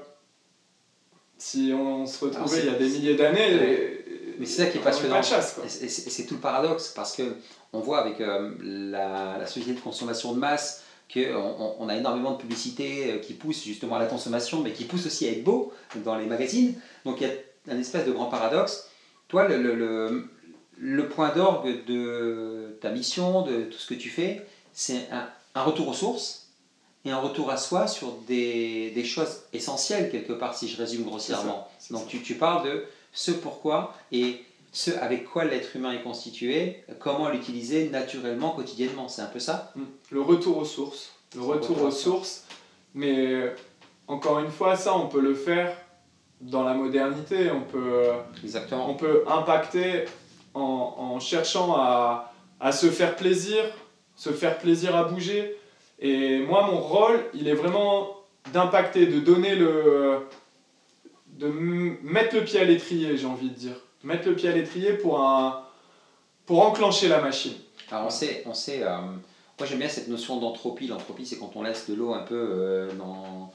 si 1.38 1.72
on, 1.74 2.04
se 2.04 2.22
retrouvait 2.26 2.60
il 2.60 2.66
y 2.66 2.68
a 2.68 2.78
des 2.78 2.88
milliers 2.88 3.16
d'années. 3.16 4.04
Mais 4.38 4.44
c'est 4.44 4.64
ça 4.64 4.66
qui 4.66 4.76
est 4.76 4.82
passionnant. 4.82 5.22
C'est 5.22 6.26
tout 6.26 6.34
le 6.34 6.40
paradoxe 6.40 6.92
parce 6.94 7.16
que 7.16 7.22
on 7.72 7.80
voit 7.80 8.00
avec 8.00 8.20
euh, 8.20 8.50
la, 8.60 9.46
société 9.46 9.72
de 9.72 9.80
consommation 9.80 10.34
de 10.34 10.38
masse 10.38 10.84
qu'on 11.12 11.76
on 11.78 11.88
a 11.88 11.96
énormément 11.96 12.32
de 12.32 12.38
publicité 12.38 13.12
euh, 13.12 13.18
qui 13.18 13.32
pousse 13.32 13.64
justement 13.64 13.96
à 13.96 13.98
la 13.98 14.06
consommation, 14.06 14.60
mais 14.60 14.72
qui 14.72 14.84
pousse 14.84 15.06
aussi 15.06 15.26
à 15.26 15.30
être 15.30 15.44
beau 15.44 15.72
dans 16.04 16.18
les 16.18 16.26
magazines. 16.26 16.74
Donc 17.06 17.22
il 17.22 17.28
y 17.28 17.30
a 17.30 17.32
un 17.72 17.78
espèce 17.78 18.04
de 18.04 18.12
grand 18.12 18.26
paradoxe. 18.26 18.90
Toi, 19.28 19.48
le, 19.48 19.56
le 19.56 19.74
le 19.74 20.28
point 21.08 21.34
d'orgue 21.34 21.84
de 21.86 22.76
ta 22.80 22.90
mission, 22.90 23.42
de 23.42 23.64
tout 23.64 23.78
ce 23.78 23.86
que 23.86 23.94
tu 23.94 24.10
fais, 24.10 24.46
c'est 24.72 25.08
un, 25.10 25.62
retour 25.62 25.88
aux 25.88 25.94
sources 25.94 26.48
et 27.04 27.10
un 27.10 27.18
retour 27.18 27.50
à 27.50 27.56
soi 27.56 27.86
sur 27.86 28.12
des, 28.26 29.04
choses 29.04 29.42
essentielles, 29.52 30.10
quelque 30.10 30.32
part, 30.32 30.54
si 30.54 30.68
je 30.68 30.76
résume 30.76 31.04
grossièrement. 31.04 31.68
Donc 31.90 32.08
tu, 32.08 32.34
parles 32.34 32.66
de 32.68 32.84
ce 33.12 33.30
pourquoi 33.30 33.94
et 34.12 34.44
ce 34.72 34.90
avec 34.90 35.24
quoi 35.24 35.44
l'être 35.44 35.74
humain 35.74 35.92
est 35.92 36.02
constitué, 36.02 36.84
comment 36.98 37.30
l'utiliser 37.30 37.88
naturellement, 37.88 38.50
quotidiennement. 38.50 39.08
C'est 39.08 39.22
un 39.22 39.26
peu 39.26 39.38
ça 39.38 39.72
mm. 39.74 39.82
Le 40.10 40.20
retour 40.20 40.58
aux 40.58 40.66
sources. 40.66 41.12
Le 41.34 41.42
retour, 41.42 41.82
aux 41.82 41.90
sources. 41.90 42.44
Mais 42.94 43.54
encore 44.06 44.40
une 44.40 44.50
fois, 44.50 44.76
ça, 44.76 44.96
on 44.96 45.08
peut 45.08 45.20
le 45.20 45.34
faire 45.34 45.76
dans 46.40 46.62
la 46.62 46.74
modernité. 46.74 47.50
On 47.50 47.62
peut, 47.62 48.10
Exactement. 48.42 48.90
On 48.90 48.94
peut 48.94 49.24
impacter 49.26 50.04
en, 50.56 51.20
cherchant 51.20 51.74
à, 51.76 52.32
se 52.72 52.86
faire 52.90 53.16
plaisir, 53.16 53.62
se 54.16 54.30
faire 54.30 54.58
plaisir 54.58 54.96
à 54.96 55.04
bouger. 55.04 55.56
Et 55.98 56.40
moi, 56.40 56.66
mon 56.66 56.80
rôle, 56.80 57.24
il 57.34 57.48
est 57.48 57.54
vraiment 57.54 58.16
d'impacter, 58.52 59.06
de 59.06 59.20
donner 59.20 59.54
le. 59.54 60.26
de 61.38 61.48
mettre 62.02 62.36
le 62.36 62.44
pied 62.44 62.60
à 62.60 62.64
l'étrier, 62.64 63.16
j'ai 63.16 63.26
envie 63.26 63.50
de 63.50 63.54
dire. 63.54 63.76
Mettre 64.04 64.28
le 64.28 64.36
pied 64.36 64.48
à 64.48 64.52
l'étrier 64.52 64.92
pour, 64.92 65.20
un, 65.20 65.62
pour 66.44 66.64
enclencher 66.64 67.08
la 67.08 67.20
machine. 67.20 67.54
Alors 67.90 68.06
on 68.06 68.10
sait, 68.10 68.42
on 68.46 68.54
sait 68.54 68.82
euh, 68.82 68.98
moi 69.58 69.66
j'aime 69.66 69.78
bien 69.78 69.88
cette 69.88 70.08
notion 70.08 70.38
d'entropie. 70.38 70.86
L'entropie, 70.86 71.26
c'est 71.26 71.38
quand 71.38 71.52
on 71.54 71.62
laisse 71.62 71.88
de 71.88 71.94
l'eau 71.94 72.12
un 72.12 72.22
peu 72.22 72.34
euh, 72.36 72.92
dans 72.94 73.52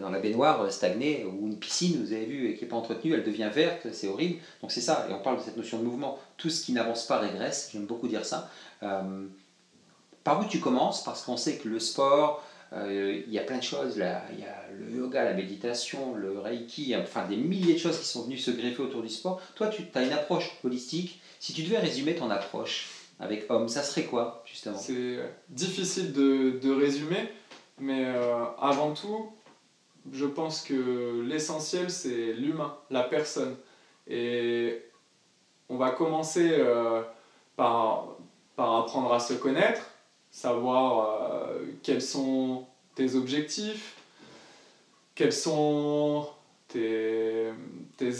dans 0.00 0.10
la 0.10 0.18
baignoire 0.18 0.60
euh, 0.62 0.70
stagnée 0.70 1.24
ou 1.24 1.46
une 1.46 1.58
piscine, 1.58 2.02
vous 2.04 2.12
avez 2.12 2.26
vu, 2.26 2.54
qui 2.54 2.62
n'est 2.62 2.68
pas 2.68 2.76
entretenue, 2.76 3.14
elle 3.14 3.24
devient 3.24 3.50
verte, 3.52 3.86
c'est 3.92 4.08
horrible. 4.08 4.40
Donc 4.60 4.70
c'est 4.70 4.80
ça, 4.80 5.06
et 5.08 5.12
on 5.12 5.20
parle 5.20 5.38
de 5.38 5.42
cette 5.42 5.56
notion 5.56 5.78
de 5.78 5.84
mouvement. 5.84 6.18
Tout 6.36 6.50
ce 6.50 6.64
qui 6.64 6.72
n'avance 6.72 7.06
pas 7.06 7.18
régresse, 7.18 7.70
j'aime 7.72 7.86
beaucoup 7.86 8.08
dire 8.08 8.24
ça. 8.24 8.50
Euh, 8.82 9.24
par 10.22 10.40
où 10.40 10.44
tu 10.44 10.60
commences? 10.60 11.04
Parce 11.04 11.22
qu'on 11.22 11.36
sait 11.36 11.56
que 11.56 11.68
le 11.68 11.78
sport, 11.78 12.42
il 12.76 13.30
y 13.30 13.38
a 13.38 13.42
plein 13.42 13.58
de 13.58 13.62
choses, 13.62 13.92
il 13.96 14.00
y 14.00 14.44
a 14.44 14.64
le 14.76 14.90
yoga, 14.90 15.22
la 15.22 15.34
méditation, 15.34 16.14
le 16.16 16.40
reiki, 16.40 16.96
enfin 16.96 17.24
des 17.28 17.36
milliers 17.36 17.74
de 17.74 17.78
choses 17.78 18.00
qui 18.00 18.06
sont 18.06 18.24
venues 18.24 18.38
se 18.38 18.50
greffer 18.50 18.82
autour 18.82 19.02
du 19.02 19.08
sport. 19.08 19.40
Toi, 19.54 19.68
tu 19.68 19.84
as 19.94 20.02
une 20.02 20.12
approche 20.12 20.50
holistique. 20.64 21.20
Si 21.38 21.52
tu 21.52 21.62
devais 21.62 21.78
résumer 21.78 22.16
ton 22.16 22.30
approche 22.30 22.88
avec 23.20 23.48
homme, 23.48 23.68
ça 23.68 23.82
serait 23.84 24.04
quoi, 24.04 24.42
justement? 24.44 24.78
C'est 24.78 25.18
difficile 25.50 26.12
de, 26.12 26.58
de, 26.60 26.72
résumer, 26.72 27.28
mais 27.78 28.06
avant 28.58 28.92
tout, 28.92 29.30
je 30.12 30.26
pense 30.26 30.62
que 30.62 31.22
l'essentiel, 31.22 31.90
c'est 31.90 32.32
l'humain, 32.32 32.76
la 32.90 33.02
personne. 33.02 33.56
Et 34.06 34.82
on 35.68 35.76
va 35.76 35.90
commencer 35.90 36.56
euh, 36.58 37.02
par, 37.56 38.16
apprendre 38.58 39.12
à 39.12 39.20
se 39.20 39.34
connaître, 39.34 39.90
savoir 40.30 41.48
euh, 41.48 41.64
quels 41.82 42.02
sont 42.02 42.66
tes 42.94 43.14
objectifs, 43.14 43.96
quels 45.14 45.32
sont 45.32 46.28
tes, 46.68 47.52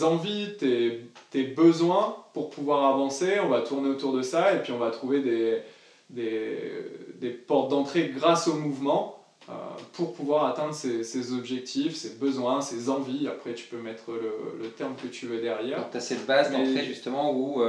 envies, 0.02 0.56
tes, 0.56 1.44
besoins 1.44 2.16
pour 2.32 2.50
pouvoir 2.50 2.94
avancer. 2.94 3.40
On 3.40 3.48
va 3.48 3.60
tourner 3.60 3.90
autour 3.90 4.12
de 4.12 4.22
ça 4.22 4.54
et 4.54 4.62
puis 4.62 4.72
on 4.72 4.78
va 4.78 4.90
trouver 4.90 5.62
des 6.10 7.30
portes 7.30 7.70
d'entrée 7.70 8.12
grâce 8.14 8.48
au 8.48 8.54
mouvement 8.54 9.23
pour 9.92 10.14
pouvoir 10.14 10.46
atteindre 10.46 10.74
ses, 10.74 11.32
objectifs, 11.32 11.94
ses 11.94 12.10
besoins, 12.10 12.60
ses 12.60 12.88
envies. 12.88 13.28
Après, 13.28 13.54
tu 13.54 13.66
peux 13.66 13.78
mettre 13.78 14.10
le, 14.10 14.68
terme 14.70 14.94
que 14.96 15.08
tu 15.08 15.26
veux 15.26 15.40
derrière. 15.40 15.78
Donc, 15.78 15.90
tu 15.90 15.96
as 15.96 16.00
cette 16.00 16.26
base 16.26 16.50
d'entrée 16.50 16.84
justement 16.84 17.32
où 17.32 17.62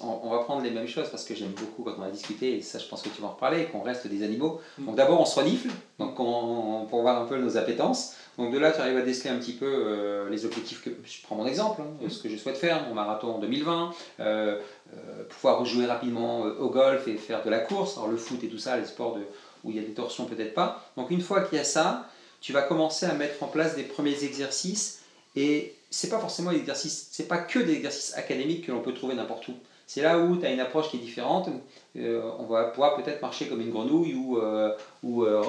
on, 0.00 0.30
va 0.30 0.38
prendre 0.38 0.62
les 0.62 0.70
mêmes 0.70 0.86
choses 0.86 1.08
parce 1.08 1.24
que 1.24 1.34
j'aime 1.34 1.52
beaucoup 1.52 1.82
quand 1.82 1.96
on 1.98 2.02
a 2.02 2.10
discuté, 2.10 2.56
et 2.56 2.62
ça 2.62 2.78
je 2.78 2.86
pense 2.86 3.02
que 3.02 3.08
tu 3.08 3.20
vas 3.20 3.28
en 3.28 3.32
reparler, 3.32 3.66
qu'on 3.66 3.82
reste 3.82 4.06
des 4.06 4.22
animaux. 4.22 4.60
Mm. 4.78 4.86
Donc 4.86 4.96
d'abord 4.96 5.20
on 5.20 5.24
se 5.24 5.38
renifle, 5.38 5.68
donc 5.98 6.14
pour 6.14 7.00
voir 7.00 7.20
un 7.20 7.26
peu 7.26 7.38
nos 7.38 7.56
appétences. 7.56 8.14
Donc 8.38 8.52
de 8.52 8.58
là 8.58 8.70
tu 8.70 8.80
arrives 8.80 8.96
à 8.96 9.02
déceler 9.02 9.30
un 9.30 9.38
petit 9.38 9.52
peu 9.52 9.66
euh, 9.66 10.30
les 10.30 10.44
objectifs 10.44 10.82
que, 10.82 10.90
je 11.04 11.22
prends 11.22 11.34
mon 11.34 11.46
exemple, 11.46 11.82
hein, 11.82 12.06
mm. 12.06 12.10
ce 12.10 12.22
que 12.22 12.28
je 12.28 12.36
souhaite 12.36 12.56
faire, 12.56 12.86
mon 12.88 12.94
marathon 12.94 13.34
en 13.34 13.38
2020, 13.38 13.90
euh, 14.20 14.58
euh, 14.94 15.24
pouvoir 15.28 15.64
jouer 15.64 15.86
rapidement 15.86 16.40
au 16.40 16.68
golf 16.68 17.08
et 17.08 17.16
faire 17.16 17.42
de 17.42 17.50
la 17.50 17.58
course, 17.58 17.96
alors 17.96 18.08
le 18.08 18.16
foot 18.16 18.42
et 18.44 18.48
tout 18.48 18.58
ça, 18.58 18.76
les 18.76 18.86
sports 18.86 19.16
de, 19.16 19.22
où 19.64 19.70
il 19.70 19.76
y 19.76 19.78
a 19.78 19.82
des 19.82 19.92
torsions 19.94 20.24
peut-être 20.24 20.54
pas. 20.54 20.84
Donc 20.96 21.10
une 21.10 21.20
fois 21.20 21.42
qu'il 21.42 21.58
y 21.58 21.60
a 21.60 21.64
ça, 21.64 22.08
tu 22.40 22.52
vas 22.52 22.62
commencer 22.62 23.06
à 23.06 23.14
mettre 23.14 23.42
en 23.42 23.48
place 23.48 23.76
des 23.76 23.82
premiers 23.82 24.24
exercices 24.24 25.00
et 25.36 25.74
c'est 25.90 26.08
pas 26.08 26.18
forcément 26.18 26.50
des 26.50 26.58
exercices, 26.58 27.08
c'est 27.10 27.28
pas 27.28 27.38
que 27.38 27.58
des 27.58 27.74
exercices 27.74 28.16
académiques 28.16 28.66
que 28.66 28.72
l'on 28.72 28.80
peut 28.80 28.94
trouver 28.94 29.14
n'importe 29.14 29.48
où. 29.48 29.54
C'est 29.86 30.02
là 30.02 30.18
où 30.18 30.36
tu 30.36 30.46
as 30.46 30.50
une 30.50 30.60
approche 30.60 30.88
qui 30.88 30.98
est 30.98 31.00
différente. 31.00 31.48
Euh, 31.96 32.30
on 32.38 32.44
va 32.44 32.64
pouvoir 32.64 32.94
peut-être 32.94 33.20
marcher 33.22 33.48
comme 33.48 33.60
une 33.60 33.70
grenouille 33.70 34.14
ou, 34.14 34.38
euh, 34.38 34.72
ou 35.02 35.24
euh, 35.24 35.42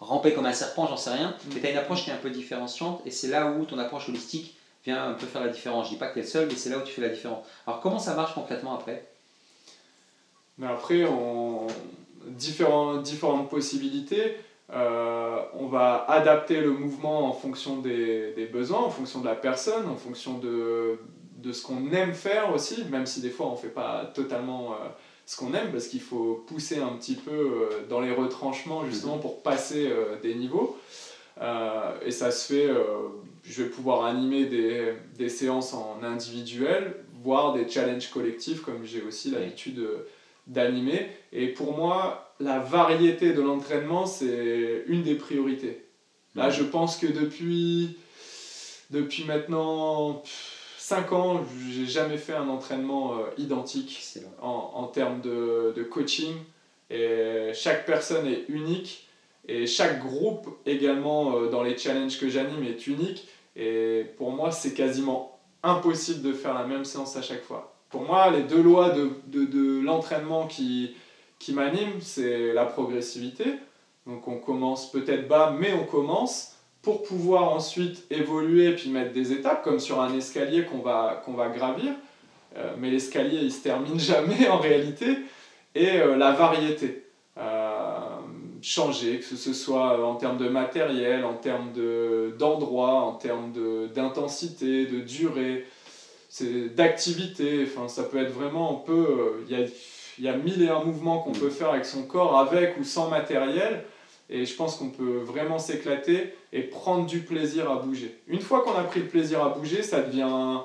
ramper 0.00 0.34
comme 0.34 0.44
un 0.44 0.52
serpent, 0.52 0.86
j'en 0.86 0.98
sais 0.98 1.10
rien. 1.10 1.30
Mm. 1.30 1.54
Mais 1.54 1.60
tu 1.60 1.66
as 1.66 1.70
une 1.70 1.78
approche 1.78 2.04
qui 2.04 2.10
est 2.10 2.12
un 2.12 2.18
peu 2.18 2.28
différenciante 2.28 3.00
et 3.06 3.10
c'est 3.10 3.28
là 3.28 3.50
où 3.50 3.64
ton 3.64 3.78
approche 3.78 4.10
holistique 4.10 4.54
vient 4.84 5.08
un 5.08 5.14
peu 5.14 5.26
faire 5.26 5.42
la 5.42 5.48
différence. 5.48 5.86
Je 5.86 5.92
dis 5.92 5.98
pas 5.98 6.08
que 6.08 6.12
tu 6.14 6.18
es 6.18 6.22
le 6.22 6.28
seul, 6.28 6.46
mais 6.46 6.56
c'est 6.56 6.68
là 6.68 6.76
où 6.76 6.82
tu 6.82 6.92
fais 6.92 7.00
la 7.00 7.08
différence. 7.08 7.46
Alors 7.66 7.80
comment 7.80 7.98
ça 7.98 8.14
marche 8.14 8.34
concrètement 8.34 8.74
après? 8.74 9.02
Mais 10.58 10.66
Après, 10.66 11.04
on... 11.04 11.66
Différents, 12.26 12.96
différentes 12.98 13.48
possibilités. 13.48 14.36
on 14.70 15.66
va 15.68 16.04
adapter 16.08 16.60
le 16.60 16.70
mouvement 16.70 17.28
en 17.28 17.32
fonction 17.32 17.78
des, 17.78 18.32
des, 18.32 18.46
besoins, 18.46 18.80
en 18.80 18.90
fonction 18.90 19.20
de 19.20 19.26
la 19.26 19.36
personne, 19.36 19.88
en 19.88 19.96
fonction 19.96 20.38
de, 20.38 20.98
de 21.46 21.52
ce 21.52 21.62
qu'on 21.62 21.92
aime 21.92 22.12
faire 22.12 22.52
aussi, 22.52 22.84
même 22.90 23.06
si 23.06 23.20
des 23.20 23.30
fois 23.30 23.46
on 23.46 23.52
ne 23.52 23.56
fait 23.56 23.68
pas 23.68 24.10
totalement 24.14 24.72
euh, 24.72 24.88
ce 25.26 25.36
qu'on 25.36 25.54
aime, 25.54 25.70
parce 25.70 25.88
qu'il 25.88 26.00
faut 26.00 26.44
pousser 26.46 26.78
un 26.78 26.92
petit 26.96 27.14
peu 27.14 27.30
euh, 27.30 27.86
dans 27.88 28.00
les 28.00 28.12
retranchements 28.12 28.84
justement 28.86 29.18
pour 29.18 29.42
passer 29.42 29.88
euh, 29.88 30.18
des 30.20 30.34
niveaux. 30.34 30.76
et 32.04 32.10
ça 32.10 32.30
se 32.30 32.52
fait, 32.52 32.68
je 33.44 33.62
vais 33.62 33.68
pouvoir 33.68 34.06
animer 34.06 34.46
des, 34.46 34.94
des, 35.18 35.28
séances 35.28 35.74
en 35.74 35.98
individuel, 36.02 36.94
voire 37.22 37.52
des 37.52 37.68
challenges 37.68 38.10
collectifs 38.10 38.62
comme 38.62 38.84
j'ai 38.84 39.02
aussi 39.02 39.30
l'habitude 39.30 39.86
d'animer. 40.46 41.08
Et 41.32 41.48
pour 41.48 41.76
moi, 41.76 42.34
la 42.40 42.58
variété 42.58 43.32
de 43.32 43.42
l'entraînement, 43.42 44.06
c'est 44.06 44.84
une 44.86 45.02
des 45.02 45.14
priorités. 45.14 45.84
Là, 46.34 46.50
je 46.50 46.62
pense 46.62 46.96
que 46.98 47.06
depuis, 47.06 47.96
depuis 48.90 49.24
maintenant... 49.24 50.22
5 50.86 51.12
ans, 51.14 51.40
j'ai 51.68 51.86
jamais 51.86 52.16
fait 52.16 52.34
un 52.34 52.48
entraînement 52.48 53.14
euh, 53.14 53.22
identique 53.38 54.18
en, 54.40 54.70
en, 54.72 54.86
termes 54.86 55.20
de, 55.20 55.72
de, 55.74 55.82
coaching. 55.82 56.32
Et 56.90 57.50
chaque 57.54 57.86
personne 57.86 58.24
est 58.28 58.44
unique. 58.48 59.08
Et 59.48 59.66
chaque 59.66 59.98
groupe 59.98 60.48
également 60.64 61.38
euh, 61.38 61.50
dans 61.50 61.64
les 61.64 61.76
challenges 61.76 62.20
que 62.20 62.28
j'anime 62.28 62.62
est 62.62 62.86
unique. 62.86 63.26
Et 63.56 64.04
pour 64.16 64.30
moi, 64.30 64.52
c'est 64.52 64.74
quasiment 64.74 65.40
impossible 65.64 66.22
de 66.22 66.32
faire 66.32 66.54
la 66.54 66.64
même 66.64 66.84
séance 66.84 67.16
à 67.16 67.22
chaque 67.22 67.42
fois. 67.42 67.75
Pour 67.90 68.02
moi, 68.02 68.30
les 68.30 68.42
deux 68.42 68.62
lois 68.62 68.90
de, 68.90 69.10
de, 69.26 69.44
de 69.44 69.80
l'entraînement 69.80 70.46
qui, 70.46 70.94
qui 71.38 71.52
m'animent, 71.52 72.00
c'est 72.00 72.52
la 72.52 72.64
progressivité. 72.64 73.44
Donc 74.06 74.28
on 74.28 74.38
commence 74.38 74.90
peut-être 74.90 75.28
bas, 75.28 75.54
mais 75.58 75.72
on 75.72 75.84
commence 75.84 76.56
pour 76.82 77.02
pouvoir 77.02 77.52
ensuite 77.52 78.06
évoluer 78.10 78.74
puis 78.76 78.90
mettre 78.90 79.12
des 79.12 79.32
étapes, 79.32 79.64
comme 79.64 79.80
sur 79.80 80.00
un 80.00 80.14
escalier 80.14 80.64
qu'on 80.64 80.78
va, 80.78 81.20
qu'on 81.24 81.32
va 81.32 81.48
gravir. 81.48 81.92
Euh, 82.56 82.74
mais 82.78 82.90
l'escalier, 82.90 83.38
il 83.42 83.52
se 83.52 83.62
termine 83.62 83.98
jamais 84.12 84.48
en 84.48 84.58
réalité. 84.58 85.18
Et 85.74 86.00
euh, 86.00 86.16
la 86.16 86.32
variété. 86.32 87.04
Euh, 87.38 88.16
changer, 88.62 89.18
que 89.18 89.36
ce 89.36 89.52
soit 89.52 90.04
en 90.04 90.14
termes 90.14 90.38
de 90.38 90.48
matériel, 90.48 91.24
en 91.24 91.34
termes 91.34 91.72
d'endroit, 92.38 93.02
en 93.02 93.12
termes 93.12 93.52
d'intensité, 93.94 94.86
de, 94.86 95.00
durée, 95.00 95.66
d'activité. 96.44 97.66
Enfin, 97.66 97.88
ça 97.88 98.04
peut 98.04 98.18
être 98.18 98.32
vraiment 98.32 98.70
un 98.72 98.86
peu... 98.86 99.44
Il 99.48 99.58
y 99.58 99.62
a, 99.62 99.66
y 100.18 100.28
a 100.28 100.36
mille 100.36 100.62
et 100.62 100.68
un 100.68 100.82
mouvements 100.82 101.18
qu'on 101.18 101.32
peut 101.32 101.50
faire 101.50 101.70
avec 101.70 101.84
son 101.84 102.02
corps, 102.02 102.38
avec 102.38 102.78
ou 102.78 102.84
sans 102.84 103.08
matériel. 103.08 103.84
Et 104.28 104.44
je 104.44 104.54
pense 104.56 104.76
qu'on 104.76 104.90
peut 104.90 105.18
vraiment 105.18 105.58
s'éclater 105.58 106.34
et 106.52 106.62
prendre 106.62 107.06
du 107.06 107.20
plaisir 107.20 107.70
à 107.70 107.76
bouger. 107.76 108.18
Une 108.26 108.40
fois 108.40 108.62
qu'on 108.62 108.74
a 108.74 108.82
pris 108.82 109.00
le 109.00 109.06
plaisir 109.06 109.42
à 109.42 109.50
bouger, 109.50 109.82
ça 109.82 110.02
devient, 110.02 110.58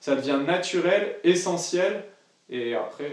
ça 0.00 0.16
devient 0.16 0.38
naturel, 0.46 1.16
essentiel. 1.22 2.04
Et 2.48 2.74
après, 2.74 3.10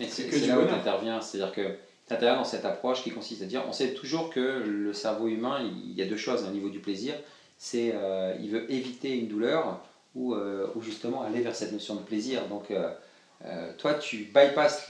c'est 0.00 0.46
là 0.46 0.58
où 0.58 0.66
tu 0.66 0.72
interviens. 0.72 1.20
C'est-à-dire 1.20 1.54
que 1.54 1.76
tu 2.08 2.14
interviens 2.14 2.36
dans 2.36 2.44
cette 2.44 2.64
approche 2.64 3.04
qui 3.04 3.10
consiste 3.10 3.42
à 3.42 3.46
dire 3.46 3.62
on 3.68 3.72
sait 3.72 3.94
toujours 3.94 4.30
que 4.30 4.40
le 4.66 4.92
cerveau 4.92 5.28
humain, 5.28 5.60
il 5.62 5.92
y 5.92 6.02
a 6.02 6.06
deux 6.06 6.16
choses 6.16 6.44
au 6.44 6.50
niveau 6.50 6.68
du 6.68 6.80
plaisir. 6.80 7.14
C'est 7.58 7.92
euh, 7.94 8.34
il 8.40 8.50
veut 8.50 8.70
éviter 8.72 9.16
une 9.16 9.28
douleur 9.28 9.80
ou, 10.14 10.34
euh, 10.34 10.66
ou, 10.74 10.82
justement 10.82 11.22
aller 11.22 11.40
vers 11.40 11.54
cette 11.54 11.72
notion 11.72 11.94
de 11.94 12.02
plaisir. 12.02 12.46
Donc, 12.48 12.70
euh, 12.70 12.92
toi, 13.78 13.94
tu 13.94 14.30
bypasses 14.34 14.88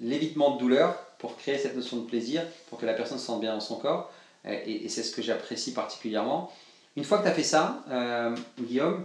l'évitement 0.00 0.54
de 0.54 0.60
douleur 0.60 0.94
pour 1.18 1.36
créer 1.36 1.58
cette 1.58 1.74
notion 1.74 1.98
de 1.98 2.06
plaisir, 2.06 2.42
pour 2.68 2.78
que 2.78 2.86
la 2.86 2.94
personne 2.94 3.18
se 3.18 3.24
sente 3.24 3.40
bien 3.40 3.54
dans 3.54 3.60
son 3.60 3.76
corps. 3.76 4.12
Et, 4.44 4.88
c'est 4.88 5.02
ce 5.02 5.14
que 5.14 5.22
j'apprécie 5.22 5.72
particulièrement. 5.72 6.52
Une 6.96 7.04
fois 7.04 7.18
que 7.18 7.24
tu 7.24 7.28
as 7.28 7.32
fait 7.32 7.42
ça, 7.42 7.82
euh, 7.90 8.36
Guillaume, 8.60 9.04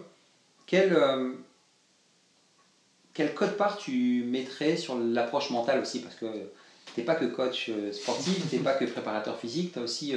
quel, 0.67 0.93
euh, 0.93 1.34
quel 3.13 3.34
code 3.34 3.58
part 3.58 3.77
tu 3.77 4.25
mettrais 4.27 4.75
sur 4.75 4.98
l'approche 4.98 5.50
mentale 5.50 5.79
aussi? 5.79 6.01
Parce 6.01 6.15
que 6.15 6.51
tu 6.93 7.00
n'es 7.00 7.05
pas 7.05 7.15
que 7.15 7.25
coach 7.25 7.69
euh, 7.69 7.91
sportif, 7.91 8.50
tu 8.50 8.58
n'es 8.58 8.63
pas 8.63 8.74
que 8.74 8.86
préparateur 8.86 9.39
physique, 9.39 9.74
tu 9.74 9.79
as 9.79 9.81
aussi 9.81 10.15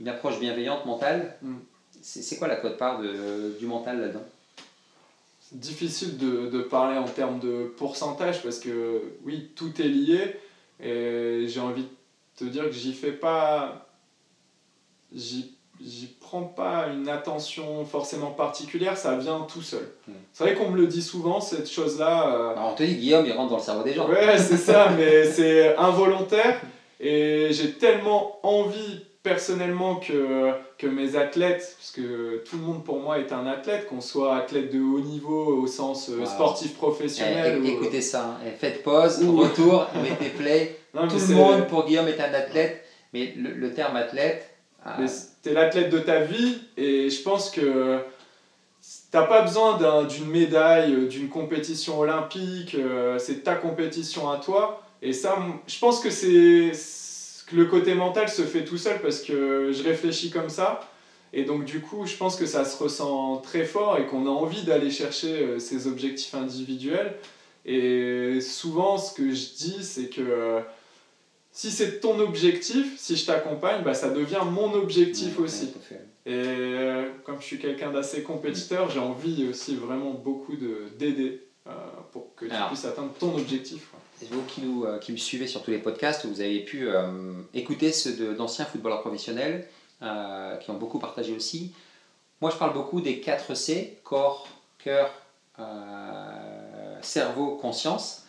une 0.00 0.08
approche 0.08 0.40
bienveillante 0.40 0.86
mentale. 0.86 1.36
Mm. 1.42 1.56
C'est 2.00 2.36
quoi 2.36 2.48
la 2.48 2.56
code 2.56 2.76
part 2.76 3.00
de, 3.00 3.56
du 3.58 3.66
mental 3.66 4.00
là-dedans? 4.00 4.24
Difficile 5.52 6.16
de, 6.18 6.48
de, 6.48 6.60
parler 6.60 6.98
en 6.98 7.04
termes 7.04 7.38
de 7.38 7.72
pourcentage 7.76 8.42
parce 8.42 8.58
que 8.58 9.02
oui, 9.24 9.50
tout 9.54 9.80
est 9.80 9.88
lié, 9.88 10.36
et 10.80 11.46
j'ai 11.46 11.60
envie 11.60 11.82
de 11.82 11.88
te 12.36 12.44
dire 12.44 12.64
que 12.64 12.72
j'y 12.72 12.92
fais 12.92 13.12
pas. 13.12 13.86
J'y 15.14 15.54
prends 16.20 16.42
pas 16.42 16.88
une 16.88 17.08
attention 17.08 17.84
forcément 17.84 18.30
particulière, 18.30 18.96
ça 18.96 19.16
vient 19.16 19.40
tout 19.40 19.62
seul. 19.62 19.88
Hmm. 20.08 20.12
C'est 20.32 20.44
vrai 20.44 20.54
qu'on 20.54 20.70
me 20.70 20.76
le 20.76 20.86
dit 20.86 21.02
souvent, 21.02 21.40
cette 21.40 21.70
chose-là. 21.70 22.34
Euh, 22.34 22.54
on 22.56 22.74
te 22.74 22.82
dit, 22.82 22.96
Guillaume, 22.96 23.26
il 23.26 23.32
rentre 23.32 23.50
dans 23.50 23.58
le 23.58 23.62
cerveau 23.62 23.82
des 23.84 23.92
gens. 23.92 24.08
Ouais, 24.08 24.38
c'est 24.38 24.56
ça, 24.56 24.90
mais 24.96 25.24
c'est 25.24 25.76
involontaire. 25.76 26.60
Et 27.00 27.48
j'ai 27.52 27.72
tellement 27.72 28.38
envie 28.42 29.04
personnellement 29.24 29.96
que, 29.96 30.52
que 30.78 30.86
mes 30.86 31.16
athlètes, 31.16 31.74
parce 31.78 31.90
que 31.90 32.44
tout 32.44 32.56
le 32.56 32.62
monde 32.62 32.84
pour 32.84 33.00
moi 33.00 33.18
est 33.18 33.32
un 33.32 33.46
athlète, 33.46 33.88
qu'on 33.88 34.02
soit 34.02 34.36
athlète 34.36 34.72
de 34.72 34.80
haut 34.80 35.00
niveau 35.00 35.62
au 35.62 35.66
sens 35.66 36.10
euh, 36.10 36.24
sportif 36.26 36.74
professionnel. 36.74 37.60
Eh, 37.64 37.68
écoutez 37.70 38.02
ça, 38.02 38.38
hein. 38.38 38.50
faites 38.58 38.82
pause, 38.82 39.24
retour, 39.26 39.88
mettez 40.02 40.28
play. 40.28 40.76
tout 40.92 41.00
le 41.00 41.34
monde 41.34 41.66
pour 41.66 41.86
Guillaume 41.86 42.06
est 42.06 42.20
un 42.20 42.34
athlète, 42.34 42.84
mais 43.12 43.34
le, 43.36 43.50
le 43.54 43.74
terme 43.74 43.96
athlète. 43.96 44.50
Ah. 44.86 44.98
tu 45.42 45.48
es 45.48 45.52
l'athlète 45.54 45.88
de 45.88 45.98
ta 45.98 46.20
vie 46.20 46.58
et 46.76 47.08
je 47.08 47.22
pense 47.22 47.50
que 47.50 48.00
t'as 49.10 49.22
pas 49.22 49.40
besoin 49.40 49.78
d'une 50.04 50.28
médaille, 50.28 50.92
euh, 50.92 51.08
d'une 51.08 51.30
compétition 51.30 51.98
olympique, 51.98 52.74
euh, 52.74 53.18
c'est 53.18 53.42
ta 53.42 53.54
compétition 53.54 54.30
à 54.30 54.36
toi. 54.36 54.82
Et 55.00 55.14
ça, 55.14 55.38
je 55.66 55.78
pense 55.78 56.00
que 56.00 56.10
c'est 56.10 56.72
le 57.52 57.66
côté 57.66 57.94
mental 57.94 58.28
se 58.28 58.42
fait 58.42 58.64
tout 58.64 58.78
seul 58.78 59.00
parce 59.00 59.20
que 59.20 59.72
je 59.72 59.82
réfléchis 59.82 60.30
comme 60.30 60.48
ça. 60.48 60.80
Et 61.32 61.42
donc 61.42 61.64
du 61.64 61.80
coup, 61.80 62.06
je 62.06 62.16
pense 62.16 62.36
que 62.36 62.46
ça 62.46 62.64
se 62.64 62.80
ressent 62.80 63.38
très 63.38 63.64
fort 63.64 63.98
et 63.98 64.06
qu'on 64.06 64.26
a 64.26 64.30
envie 64.30 64.62
d'aller 64.62 64.90
chercher 64.90 65.42
euh, 65.42 65.58
ces 65.58 65.88
objectifs 65.88 66.34
individuels. 66.34 67.16
Et 67.66 68.40
souvent, 68.40 68.98
ce 68.98 69.12
que 69.12 69.30
je 69.30 69.54
dis, 69.56 69.82
c'est 69.82 70.08
que 70.10 70.20
euh, 70.20 70.60
si 71.50 71.72
c'est 71.72 71.98
ton 71.98 72.20
objectif, 72.20 72.96
si 72.98 73.16
je 73.16 73.26
t'accompagne, 73.26 73.82
bah, 73.82 73.94
ça 73.94 74.10
devient 74.10 74.42
mon 74.48 74.74
objectif 74.74 75.40
aussi. 75.40 75.72
et 76.24 76.32
euh, 76.32 77.10
comme 77.24 77.40
je 77.40 77.46
suis 77.46 77.58
quelqu'un 77.58 77.90
d'assez 77.90 78.22
compétiteur, 78.22 78.90
j'ai 78.90 79.00
envie 79.00 79.48
aussi 79.48 79.74
vraiment 79.74 80.12
beaucoup 80.12 80.54
d'aider 80.98 81.40
pour 82.12 82.34
que 82.36 82.44
tu 82.44 82.54
puisses 82.68 82.84
atteindre 82.84 83.12
ton 83.18 83.34
objectif 83.36 83.88
vous 84.30 84.42
qui, 84.42 84.62
nous, 84.62 84.84
euh, 84.84 84.98
qui 84.98 85.12
me 85.12 85.16
suivez 85.16 85.46
sur 85.46 85.62
tous 85.62 85.70
les 85.70 85.78
podcasts, 85.78 86.26
vous 86.26 86.40
avez 86.40 86.60
pu 86.60 86.88
euh, 86.88 87.06
écouter 87.52 87.92
ceux 87.92 88.34
d'anciens 88.34 88.64
footballeurs 88.64 89.00
professionnels 89.00 89.66
euh, 90.02 90.56
qui 90.56 90.70
ont 90.70 90.78
beaucoup 90.78 90.98
partagé 90.98 91.34
aussi. 91.34 91.72
Moi, 92.40 92.50
je 92.50 92.56
parle 92.56 92.72
beaucoup 92.72 93.00
des 93.00 93.20
4 93.20 93.54
C 93.54 93.98
corps, 94.04 94.48
cœur, 94.78 95.10
cerveau, 97.00 97.56
conscience. 97.56 98.24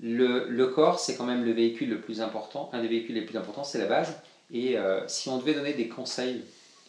Le, 0.00 0.64
corps, 0.66 0.98
c'est 0.98 1.16
quand 1.16 1.24
même 1.24 1.44
le 1.44 1.52
véhicule 1.52 1.90
le 1.90 2.00
plus 2.00 2.20
important. 2.20 2.70
Un 2.72 2.82
des 2.82 2.88
véhicules 2.88 3.14
les 3.14 3.24
plus 3.24 3.36
importants, 3.36 3.64
c'est 3.64 3.78
la 3.78 3.86
base. 3.86 4.14
Et 4.52 4.76
si 5.06 5.28
on 5.28 5.36
devait 5.36 5.54
donner 5.54 5.74
des 5.74 5.86
conseils 5.86 6.42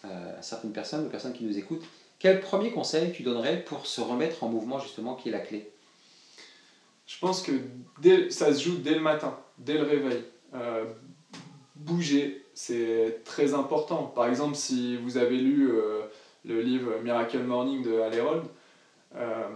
à 0.04 0.42
certaines 0.42 0.72
personnes, 0.72 1.06
aux 1.06 1.10
personnes 1.10 1.34
qui 1.34 1.44
nous 1.44 1.58
écoutent, 1.58 1.86
quel 2.18 2.40
premier 2.40 2.72
conseil 2.72 3.12
tu 3.12 3.22
donnerais 3.24 3.58
pour 3.58 3.86
se 3.86 4.02
remettre 4.02 4.44
en 4.44 4.50
mouvement 4.50 4.80
justement 4.80 5.14
qui 5.14 5.30
est 5.30 5.34
la 5.34 5.40
clé? 5.40 5.70
Je 7.08 7.18
pense 7.20 7.42
que 7.42 7.54
dès, 8.02 8.30
ça 8.30 8.54
se 8.54 8.64
joue 8.64 8.78
dès 8.78 8.94
le 8.94 9.00
matin, 9.00 9.38
dès 9.58 9.78
le 9.78 9.84
réveil. 9.84 10.24
Euh, 10.54 10.84
bouger, 11.76 12.46
c'est 12.54 13.22
très 13.24 13.54
important. 13.54 14.12
Par 14.14 14.28
exemple, 14.28 14.56
si 14.56 14.98
vous 14.98 15.18
avez 15.18 15.38
lu 15.38 15.72
euh, 15.72 16.02
le 16.44 16.62
livre 16.62 16.92
Miracle 17.04 17.40
Morning 17.40 17.82
de 17.82 18.00
Harold, 18.00 18.44
euh, 19.16 19.48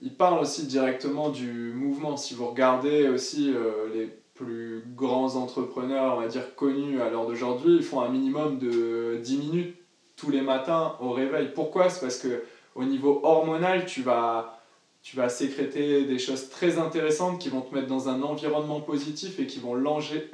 il 0.00 0.14
parle 0.16 0.40
aussi 0.40 0.66
directement 0.66 1.28
du 1.28 1.72
mouvement. 1.74 2.16
Si 2.16 2.34
vous 2.34 2.48
regardez 2.48 3.08
aussi 3.08 3.54
les 3.94 4.08
plus 4.34 4.82
grands 4.96 5.36
entrepreneurs, 5.36 6.16
on 6.16 6.20
va 6.22 6.26
dire 6.26 6.56
connus 6.56 7.00
à 7.00 7.08
l'heure 7.08 7.26
d'aujourd'hui, 7.26 7.76
ils 7.76 7.84
font 7.84 8.00
un 8.00 8.08
minimum 8.08 8.58
de 8.58 9.20
10 9.22 9.36
minutes 9.36 9.76
tous 10.16 10.30
les 10.30 10.40
matins 10.40 10.96
au 11.00 11.10
réveil. 11.10 11.50
Pourquoi? 11.54 11.88
C'est 11.88 12.00
parce 12.00 12.18
que 12.18 12.42
au 12.74 12.84
niveau 12.84 13.20
hormonal, 13.22 13.86
tu 13.86 14.02
vas, 14.02 14.61
tu 15.02 15.16
vas 15.16 15.28
sécréter 15.28 16.04
des 16.04 16.18
choses 16.18 16.48
très 16.48 16.78
intéressantes 16.78 17.40
qui 17.40 17.48
vont 17.48 17.60
te 17.60 17.74
mettre 17.74 17.88
dans 17.88 18.08
un 18.08 18.22
environnement 18.22 18.80
positif 18.80 19.40
et 19.40 19.46
qui 19.46 19.58
vont 19.58 19.74
lancer, 19.74 20.30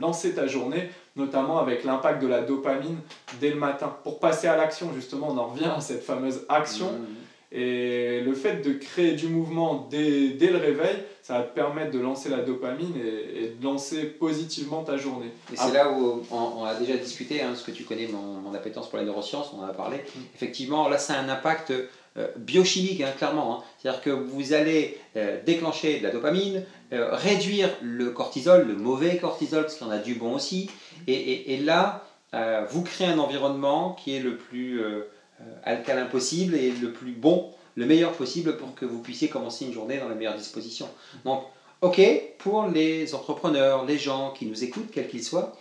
lancer 0.00 0.34
ta 0.34 0.48
journée, 0.48 0.90
notamment 1.14 1.60
avec 1.60 1.84
l'impact 1.84 2.20
de 2.20 2.26
la 2.26 2.42
dopamine 2.42 2.98
dès 3.40 3.50
le 3.50 3.56
matin. 3.56 3.96
Pour 4.02 4.18
passer 4.18 4.48
à 4.48 4.56
l'action, 4.56 4.90
justement, 4.94 5.28
on 5.30 5.38
en 5.38 5.46
revient 5.46 5.70
à 5.76 5.80
cette 5.80 6.02
fameuse 6.02 6.44
action. 6.48 6.86
Mmh. 6.86 7.56
Et 7.56 8.20
le 8.22 8.34
fait 8.34 8.66
de 8.66 8.72
créer 8.72 9.12
du 9.12 9.28
mouvement 9.28 9.86
dès, 9.88 10.30
dès, 10.30 10.48
le 10.48 10.58
réveil, 10.58 10.96
ça 11.22 11.38
va 11.38 11.44
te 11.44 11.54
permettre 11.54 11.92
de 11.92 12.00
lancer 12.00 12.28
la 12.28 12.38
dopamine 12.38 12.96
et, 12.96 13.54
de 13.56 13.64
lancer 13.64 14.06
positivement 14.06 14.82
ta 14.82 14.96
journée. 14.96 15.30
Et 15.52 15.56
c'est 15.56 15.72
là 15.72 15.92
où 15.92 16.22
on, 16.32 16.64
a 16.64 16.74
déjà 16.74 16.96
discuté, 16.96 17.42
hein, 17.42 17.54
ce 17.54 17.62
que 17.62 17.70
tu 17.70 17.84
connais 17.84 18.08
mon, 18.08 18.40
mon, 18.40 18.54
appétence 18.54 18.90
pour 18.90 18.98
les 18.98 19.04
neurosciences, 19.04 19.52
on 19.56 19.62
en 19.62 19.66
a 19.66 19.72
parlé. 19.72 19.98
Mm. 19.98 20.20
Effectivement, 20.34 20.88
là, 20.88 20.98
ça 20.98 21.14
a 21.14 21.20
un 21.20 21.28
impact 21.28 21.72
euh, 22.16 22.28
biochimique, 22.36 23.00
hein, 23.00 23.12
clairement. 23.16 23.56
Hein. 23.56 23.64
C'est-à-dire 23.78 24.00
que 24.00 24.10
vous 24.10 24.52
allez 24.52 24.96
euh, 25.16 25.42
déclencher 25.44 25.98
de 25.98 26.04
la 26.04 26.10
dopamine, 26.10 26.64
euh, 26.92 27.08
réduire 27.12 27.70
le 27.82 28.10
cortisol, 28.10 28.68
le 28.68 28.76
mauvais 28.76 29.16
cortisol, 29.16 29.62
parce 29.62 29.74
qu'il 29.74 29.86
y 29.86 29.90
en 29.90 29.92
a 29.92 29.98
du 29.98 30.14
bon 30.14 30.34
aussi. 30.34 30.70
Et, 31.08 31.56
là, 31.58 32.04
vous 32.70 32.82
créez 32.82 33.08
un 33.08 33.18
environnement 33.18 33.92
qui 33.92 34.16
est 34.16 34.20
le 34.20 34.36
plus 34.36 34.80
alcalin 35.62 36.06
possible 36.06 36.56
et 36.56 36.72
le 36.72 36.92
plus 36.92 37.12
bon, 37.12 37.52
le 37.76 37.86
meilleur 37.86 38.12
possible 38.12 38.56
pour 38.56 38.74
que 38.74 38.84
vous 38.84 39.00
puissiez 39.00 39.28
commencer 39.28 39.64
une 39.64 39.72
journée 39.72 39.98
dans 39.98 40.08
les 40.08 40.16
meilleures 40.16 40.36
dispositions. 40.36 40.88
Donc, 41.24 41.44
ok, 41.80 42.00
pour 42.38 42.66
les 42.66 43.14
entrepreneurs, 43.14 43.84
les 43.84 43.98
gens 43.98 44.32
qui 44.32 44.46
nous 44.46 44.64
écoutent, 44.64 44.90
quels 44.90 45.08
qu'ils 45.08 45.22
soient, 45.22 45.56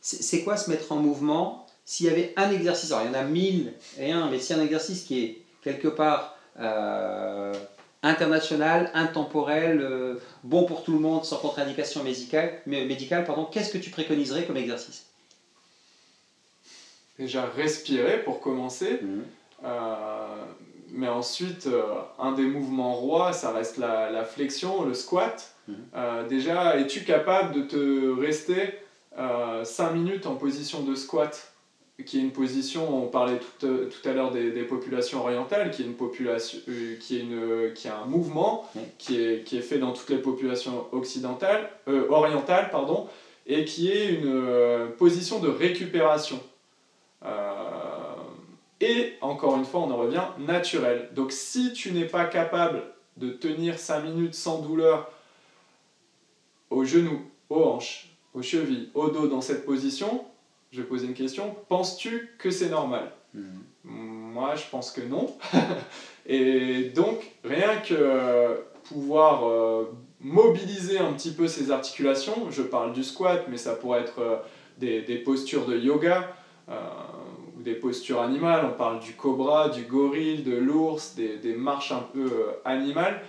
c'est 0.00 0.42
quoi 0.42 0.56
se 0.56 0.70
mettre 0.70 0.92
en 0.92 0.96
mouvement 0.96 1.66
S'il 1.84 2.06
y 2.06 2.10
avait 2.10 2.32
un 2.36 2.50
exercice, 2.50 2.90
alors 2.92 3.04
il 3.04 3.12
y 3.12 3.16
en 3.16 3.18
a 3.18 3.24
mille 3.24 3.74
et 3.98 4.10
un, 4.12 4.30
mais 4.30 4.38
s'il 4.38 4.56
y 4.56 4.58
a 4.58 4.62
un 4.62 4.64
exercice 4.64 5.04
qui 5.04 5.24
est 5.24 5.45
quelque 5.66 5.88
part 5.88 6.32
euh, 6.60 7.52
international, 8.04 8.88
intemporel, 8.94 9.80
euh, 9.80 10.14
bon 10.44 10.64
pour 10.64 10.84
tout 10.84 10.92
le 10.92 11.00
monde, 11.00 11.24
sans 11.24 11.38
contre-indication 11.38 12.04
médicale, 12.04 12.52
médicale 12.66 13.24
pardon, 13.24 13.46
qu'est-ce 13.46 13.70
que 13.70 13.78
tu 13.78 13.90
préconiserais 13.90 14.44
comme 14.44 14.56
exercice? 14.56 15.04
Déjà 17.18 17.48
respirer 17.48 18.22
pour 18.22 18.38
commencer. 18.38 19.00
Mhm. 19.02 19.24
Euh, 19.64 20.44
mais 20.92 21.08
ensuite, 21.08 21.68
un 22.20 22.30
des 22.30 22.46
mouvements 22.46 22.94
rois, 22.94 23.32
ça 23.32 23.50
reste 23.50 23.76
la, 23.78 24.08
la 24.08 24.22
flexion, 24.24 24.84
le 24.84 24.94
squat. 24.94 25.50
Mhm. 25.66 26.28
Déjà, 26.28 26.78
es-tu 26.78 27.02
capable 27.02 27.50
de 27.52 27.62
te 27.62 28.20
rester 28.20 28.78
5 29.16 29.90
minutes 29.90 30.26
en 30.26 30.36
position 30.36 30.84
de 30.84 30.94
squat? 30.94 31.50
Qui 32.04 32.18
est 32.18 32.20
une 32.20 32.32
position, 32.32 33.04
on 33.04 33.08
parlait 33.08 33.38
tout, 33.38 33.66
tout 33.66 34.08
à 34.08 34.12
l'heure 34.12 34.30
des, 34.30 34.50
des, 34.50 34.64
populations 34.64 35.20
orientales, 35.20 35.70
qui 35.70 35.82
est, 35.82 35.86
une 35.86 35.94
population, 35.94 36.58
qui 37.00 37.16
est, 37.16 37.20
une, 37.20 37.72
qui 37.74 37.88
a 37.88 37.98
un 37.98 38.04
mouvement 38.04 38.70
qui, 38.98 39.18
est, 39.18 39.44
qui 39.44 39.56
est 39.56 39.62
fait 39.62 39.78
dans 39.78 39.92
toutes 39.92 40.10
les 40.10 40.18
populations 40.18 40.86
occidentales, 40.92 41.70
orientales 42.10 42.70
pardon, 42.70 43.08
et 43.46 43.64
qui 43.64 43.90
est 43.90 44.08
une 44.08 44.90
position 44.98 45.38
de 45.38 45.48
récupération. 45.48 46.38
Euh, 47.24 47.30
et 48.80 49.14
encore 49.20 49.56
une 49.56 49.64
fois, 49.64 49.80
on 49.80 49.90
en 49.90 49.96
revient, 49.96 50.24
naturel. 50.38 51.08
Donc 51.14 51.32
si 51.32 51.72
tu 51.72 51.92
n'es 51.92 52.04
pas 52.04 52.24
capable 52.26 52.82
de 53.16 53.30
tenir 53.30 53.78
5 53.78 54.00
minutes 54.00 54.34
sans 54.34 54.60
douleur 54.60 55.10
aux 56.68 56.84
genoux, 56.84 57.22
aux 57.48 57.62
hanches, 57.62 58.08
aux 58.34 58.42
chevilles, 58.42 58.90
au 58.94 59.08
dos 59.08 59.28
dans 59.28 59.40
cette 59.40 59.64
position, 59.64 60.24
je 60.72 60.82
vais 60.82 60.86
poser 60.86 61.06
une 61.06 61.14
question, 61.14 61.54
penses-tu 61.68 62.30
que 62.38 62.50
c'est 62.50 62.68
normal 62.68 63.12
mhm. 63.34 63.62
Moi, 63.84 64.54
je 64.56 64.64
pense 64.70 64.90
que 64.90 65.00
non. 65.00 65.34
et 66.26 66.90
donc, 66.94 67.32
rien 67.44 67.76
que 67.78 68.60
pouvoir 68.84 69.48
euh, 69.48 69.84
mobiliser 70.20 70.98
un 70.98 71.12
petit 71.12 71.30
peu 71.30 71.46
ces 71.46 71.70
articulations, 71.70 72.50
je 72.50 72.62
parle 72.62 72.92
du 72.92 73.04
squat, 73.04 73.46
mais 73.48 73.56
ça 73.56 73.74
pourrait 73.74 74.00
être 74.00 74.20
euh, 74.20 74.36
des, 74.78 75.02
des, 75.02 75.16
postures 75.16 75.66
de 75.66 75.78
yoga, 75.78 76.34
euh, 76.68 76.74
ou 77.56 77.62
des 77.62 77.74
postures 77.74 78.20
animales, 78.20 78.66
on 78.66 78.76
parle 78.76 79.00
du 79.00 79.12
cobra, 79.12 79.68
du 79.68 79.82
gorille, 79.82 80.42
de 80.42 80.56
l'ours, 80.56 81.14
des, 81.14 81.36
des, 81.36 81.54
marches 81.54 81.92
un 81.92 82.04
peu 82.12 82.24
euh, 82.24 82.52
animales, 82.64 83.22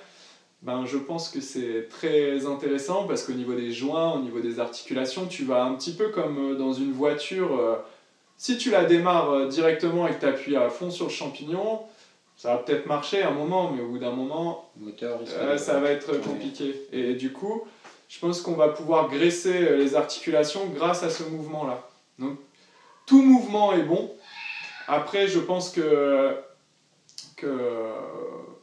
ben, 0.62 0.86
je 0.86 0.98
pense 0.98 1.30
que 1.30 1.40
c'est 1.40 1.88
très 1.90 2.46
intéressant 2.46 3.06
parce 3.06 3.24
qu'au 3.24 3.34
niveau 3.34 3.54
des 3.54 3.72
joints, 3.72 4.14
au 4.14 4.20
niveau 4.20 4.40
des 4.40 4.60
articulations, 4.60 5.28
tu 5.28 5.44
vas 5.44 5.64
un 5.64 5.76
petit 5.76 5.94
peu 5.94 6.10
comme 6.10 6.54
euh, 6.54 6.56
dans 6.56 6.74
une 6.74 6.92
voiture. 6.92 7.80
si 8.38 8.58
tu 8.58 8.72
la 8.72 8.86
démarres 8.86 9.48
directement 9.48 10.08
et 10.08 10.14
que 10.14 10.20
tu 10.20 10.26
appuies 10.26 10.56
à 10.56 10.70
fond 10.70 10.90
sur 10.90 11.06
le 11.06 11.12
champignon, 11.12 11.82
ça 12.36 12.54
va 12.54 12.58
peut-être 12.60 12.86
marcher 12.86 13.24
un 13.24 13.32
moment, 13.32 13.72
mais 13.72 13.82
au 13.82 13.88
bout 13.88 14.00
d'un 14.00 14.12
moment, 14.12 14.70
moteur, 14.78 15.20
ça 15.58 15.80
va 15.80 15.90
être 15.90 16.22
compliqué. 16.22 16.76
Et 16.92 17.16
du 17.16 17.32
coup, 17.34 17.64
je 18.10 18.20
pense 18.20 18.42
qu'on 18.42 18.54
va 18.54 18.70
pouvoir 18.70 19.10
graisser 19.10 19.76
les 19.76 19.96
articulations 19.96 20.68
grâce 20.68 21.02
à 21.02 21.10
ce 21.10 21.24
mouvement-là. 21.24 21.88
Donc 22.20 22.38
tout 23.08 23.24
mouvement 23.24 23.74
est 23.74 23.84
bon. 23.84 24.12
Après, 24.88 25.28
je 25.28 25.40
pense 25.40 25.72
que, 25.72 26.36
que 27.36 27.48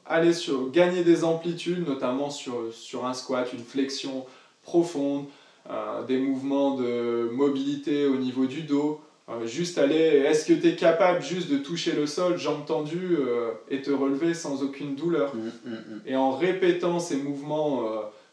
aller 0.06 0.32
sur, 0.32 0.70
gagner 0.70 1.04
des 1.04 1.24
amplitudes, 1.24 1.86
notamment 1.86 2.30
sur, 2.30 2.72
sur 2.72 3.06
un 3.06 3.14
squat, 3.14 3.52
une 3.52 3.64
flexion 3.64 4.26
profonde, 4.62 5.26
euh, 5.70 6.04
des 6.04 6.18
mouvements 6.18 6.76
de 6.76 7.30
mobilité 7.32 8.06
au 8.06 8.16
niveau 8.16 8.46
du 8.46 8.62
dos, 8.62 9.00
euh, 9.30 9.46
juste 9.46 9.78
aller, 9.78 9.94
est-ce 9.94 10.44
que 10.44 10.52
tu 10.52 10.68
es 10.68 10.76
capable 10.76 11.22
juste 11.22 11.50
de 11.50 11.56
toucher 11.56 11.92
le 11.92 12.06
sol, 12.06 12.36
jambes 12.36 12.66
tendues, 12.66 13.16
euh, 13.18 13.52
et 13.70 13.80
te 13.80 13.90
relever 13.90 14.34
sans 14.34 14.62
aucune 14.62 14.94
douleur? 14.94 15.34
Mmh, 15.34 15.40
mmh, 15.40 15.70
mmh. 15.70 16.00
Et 16.06 16.16
en 16.16 16.32
répétant 16.32 16.98
ces 16.98 17.16
mouvements 17.16 17.82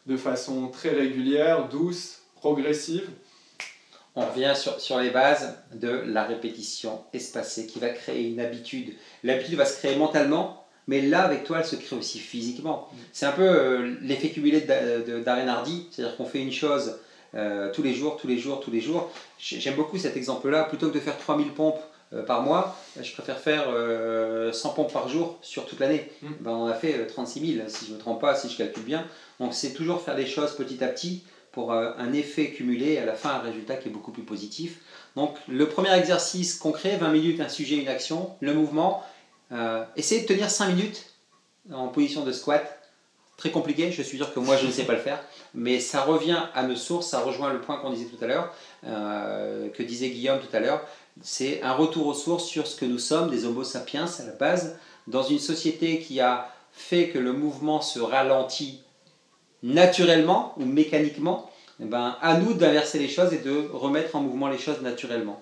de 0.06 0.16
façon 0.16 0.68
très 0.68 0.90
régulière, 0.90 1.68
douce, 1.68 2.22
progressive, 2.34 3.08
on 4.14 4.26
revient 4.26 4.52
sur, 4.54 4.78
sur, 4.78 4.98
les 4.98 5.08
bases 5.08 5.56
de 5.72 5.88
la 5.88 6.24
répétition 6.24 7.02
espacée 7.14 7.66
qui 7.66 7.78
va 7.78 7.88
créer 7.88 8.28
une 8.28 8.40
habitude. 8.40 8.92
L'habitude 9.24 9.54
va 9.54 9.64
se 9.64 9.78
créer 9.78 9.96
mentalement, 9.96 10.61
mais 10.88 11.00
là, 11.00 11.22
avec 11.22 11.44
toi, 11.44 11.58
elle 11.60 11.64
se 11.64 11.76
crée 11.76 11.96
aussi 11.96 12.18
physiquement. 12.18 12.88
C'est 13.12 13.26
un 13.26 13.32
peu 13.32 13.42
euh, 13.42 13.94
l'effet 14.00 14.30
cumulé 14.30 14.60
d'Aren 14.60 15.48
Hardy, 15.48 15.86
c'est-à-dire 15.90 16.16
qu'on 16.16 16.24
fait 16.24 16.40
une 16.40 16.52
chose 16.52 16.98
euh, 17.34 17.70
tous 17.72 17.82
les 17.82 17.94
jours, 17.94 18.16
tous 18.16 18.26
les 18.26 18.38
jours, 18.38 18.60
tous 18.60 18.70
les 18.70 18.80
jours. 18.80 19.10
J'aime 19.38 19.76
beaucoup 19.76 19.98
cet 19.98 20.16
exemple-là. 20.16 20.64
Plutôt 20.64 20.88
que 20.88 20.94
de 20.94 21.00
faire 21.00 21.16
3000 21.16 21.52
pompes 21.52 21.80
euh, 22.12 22.24
par 22.24 22.42
mois, 22.42 22.76
je 23.00 23.12
préfère 23.12 23.38
faire 23.38 23.66
100 24.52 24.70
pompes 24.70 24.92
par 24.92 25.08
jour 25.08 25.38
sur 25.40 25.66
toute 25.66 25.78
l'année. 25.78 26.10
Mm. 26.20 26.28
Ben, 26.40 26.50
on 26.50 26.66
a 26.66 26.74
fait 26.74 27.06
36 27.06 27.54
000, 27.54 27.68
si 27.68 27.86
je 27.86 27.90
ne 27.90 27.96
me 27.96 28.00
trompe 28.00 28.20
pas, 28.20 28.34
si 28.34 28.48
je 28.48 28.56
calcule 28.56 28.84
bien. 28.84 29.06
Donc 29.38 29.54
c'est 29.54 29.72
toujours 29.72 30.02
faire 30.02 30.16
des 30.16 30.26
choses 30.26 30.52
petit 30.56 30.82
à 30.82 30.88
petit 30.88 31.22
pour 31.52 31.74
un 31.74 32.12
effet 32.14 32.50
cumulé 32.50 32.92
et 32.92 32.98
à 32.98 33.04
la 33.04 33.12
fin 33.12 33.28
un 33.28 33.40
résultat 33.40 33.76
qui 33.76 33.90
est 33.90 33.92
beaucoup 33.92 34.10
plus 34.10 34.22
positif. 34.22 34.78
Donc 35.16 35.36
le 35.48 35.68
premier 35.68 35.92
exercice 35.92 36.54
concret, 36.54 36.96
20 36.96 37.10
minutes, 37.10 37.40
un 37.40 37.50
sujet, 37.50 37.76
une 37.76 37.88
action, 37.88 38.30
le 38.40 38.54
mouvement. 38.54 39.04
Euh, 39.52 39.84
essayez 39.96 40.22
de 40.22 40.26
tenir 40.26 40.50
5 40.50 40.68
minutes 40.68 41.06
en 41.72 41.88
position 41.88 42.24
de 42.24 42.32
squat. 42.32 42.78
Très 43.36 43.50
compliqué, 43.50 43.90
je 43.90 44.02
suis 44.02 44.18
sûr 44.18 44.32
que 44.32 44.38
moi 44.38 44.56
je 44.56 44.66
ne 44.66 44.70
sais 44.70 44.84
pas 44.84 44.92
le 44.92 45.00
faire, 45.00 45.20
mais 45.54 45.80
ça 45.80 46.02
revient 46.02 46.38
à 46.54 46.62
nos 46.62 46.76
sources, 46.76 47.08
ça 47.08 47.20
rejoint 47.20 47.52
le 47.52 47.60
point 47.60 47.78
qu'on 47.78 47.90
disait 47.90 48.06
tout 48.06 48.22
à 48.22 48.28
l'heure, 48.28 48.54
euh, 48.86 49.68
que 49.70 49.82
disait 49.82 50.10
Guillaume 50.10 50.38
tout 50.38 50.54
à 50.54 50.60
l'heure. 50.60 50.86
C'est 51.22 51.60
un 51.62 51.72
retour 51.72 52.06
aux 52.06 52.14
sources 52.14 52.44
sur 52.44 52.66
ce 52.66 52.76
que 52.76 52.84
nous 52.84 52.98
sommes, 52.98 53.30
des 53.30 53.44
Homo 53.44 53.64
sapiens 53.64 54.06
à 54.06 54.22
la 54.24 54.32
base, 54.32 54.78
dans 55.08 55.22
une 55.22 55.40
société 55.40 55.98
qui 55.98 56.20
a 56.20 56.52
fait 56.72 57.08
que 57.08 57.18
le 57.18 57.32
mouvement 57.32 57.80
se 57.80 57.98
ralentit 57.98 58.80
naturellement 59.62 60.54
ou 60.56 60.64
mécaniquement, 60.64 61.50
eh 61.80 61.84
ben, 61.84 62.16
à 62.20 62.38
nous 62.38 62.54
d'inverser 62.54 62.98
les 62.98 63.08
choses 63.08 63.32
et 63.32 63.38
de 63.38 63.68
remettre 63.72 64.14
en 64.14 64.20
mouvement 64.20 64.48
les 64.48 64.58
choses 64.58 64.80
naturellement. 64.82 65.40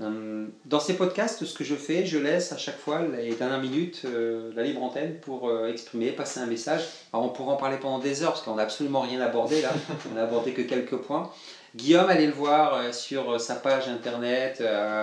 Euh, 0.00 0.46
dans 0.66 0.80
ces 0.80 0.94
podcasts, 0.94 1.44
ce 1.44 1.54
que 1.54 1.64
je 1.64 1.74
fais, 1.74 2.04
je 2.04 2.18
laisse 2.18 2.52
à 2.52 2.58
chaque 2.58 2.78
fois 2.78 3.00
les 3.02 3.34
dernières 3.34 3.62
minutes 3.62 4.02
euh, 4.04 4.52
la 4.54 4.62
libre 4.62 4.82
antenne 4.82 5.18
pour 5.20 5.48
euh, 5.48 5.68
exprimer, 5.68 6.12
passer 6.12 6.40
un 6.40 6.46
message. 6.46 6.82
On 7.14 7.30
pourra 7.30 7.54
en 7.54 7.56
parler 7.56 7.78
pendant 7.78 7.98
des 7.98 8.22
heures 8.22 8.32
parce 8.32 8.42
qu'on 8.42 8.56
n'a 8.56 8.64
absolument 8.64 9.00
rien 9.00 9.20
abordé 9.22 9.62
là, 9.62 9.72
on 10.10 10.14
n'a 10.14 10.24
abordé 10.24 10.52
que 10.52 10.62
quelques 10.62 10.96
points. 10.96 11.30
Guillaume, 11.74 12.08
allez 12.08 12.26
le 12.26 12.32
voir 12.32 12.94
sur 12.94 13.38
sa 13.38 13.54
page 13.54 13.86
internet, 13.88 14.62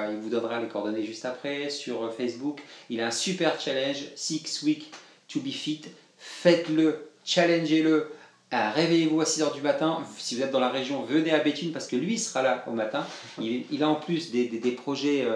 il 0.10 0.18
vous 0.18 0.30
donnera 0.30 0.60
les 0.60 0.68
coordonnées 0.68 1.04
juste 1.04 1.24
après, 1.24 1.70
sur 1.70 2.12
Facebook. 2.12 2.64
Il 2.90 3.00
a 3.00 3.06
un 3.06 3.12
super 3.12 3.62
challenge, 3.62 4.06
Six 4.16 4.64
Week 4.64 4.92
to 5.28 5.40
be 5.40 5.52
fit. 5.52 5.82
Faites-le, 6.18 7.12
challengez-le. 7.24 8.10
Réveillez-vous 8.54 9.20
à 9.20 9.24
6h 9.24 9.54
du 9.54 9.62
matin. 9.62 10.04
Si 10.18 10.36
vous 10.36 10.44
êtes 10.44 10.52
dans 10.52 10.60
la 10.60 10.70
région, 10.70 11.02
venez 11.04 11.32
à 11.32 11.40
Béthune 11.40 11.72
parce 11.72 11.88
que 11.88 11.96
lui 11.96 12.20
sera 12.20 12.44
là 12.44 12.64
au 12.68 12.72
matin. 12.72 13.06
Il, 13.40 13.82
a 13.82 13.90
en 13.90 13.96
plus 13.96 14.32
des, 14.32 14.72
projets 14.72 15.28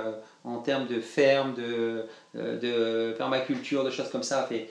en 0.44 0.60
termes 0.60 0.88
de 0.88 1.00
ferme, 1.00 1.56
de, 1.56 2.06
de 2.36 3.16
permaculture, 3.18 3.84
de 3.84 3.90
choses 3.90 4.10
comme 4.10 4.24
ça. 4.24 4.46
Fait 4.48 4.70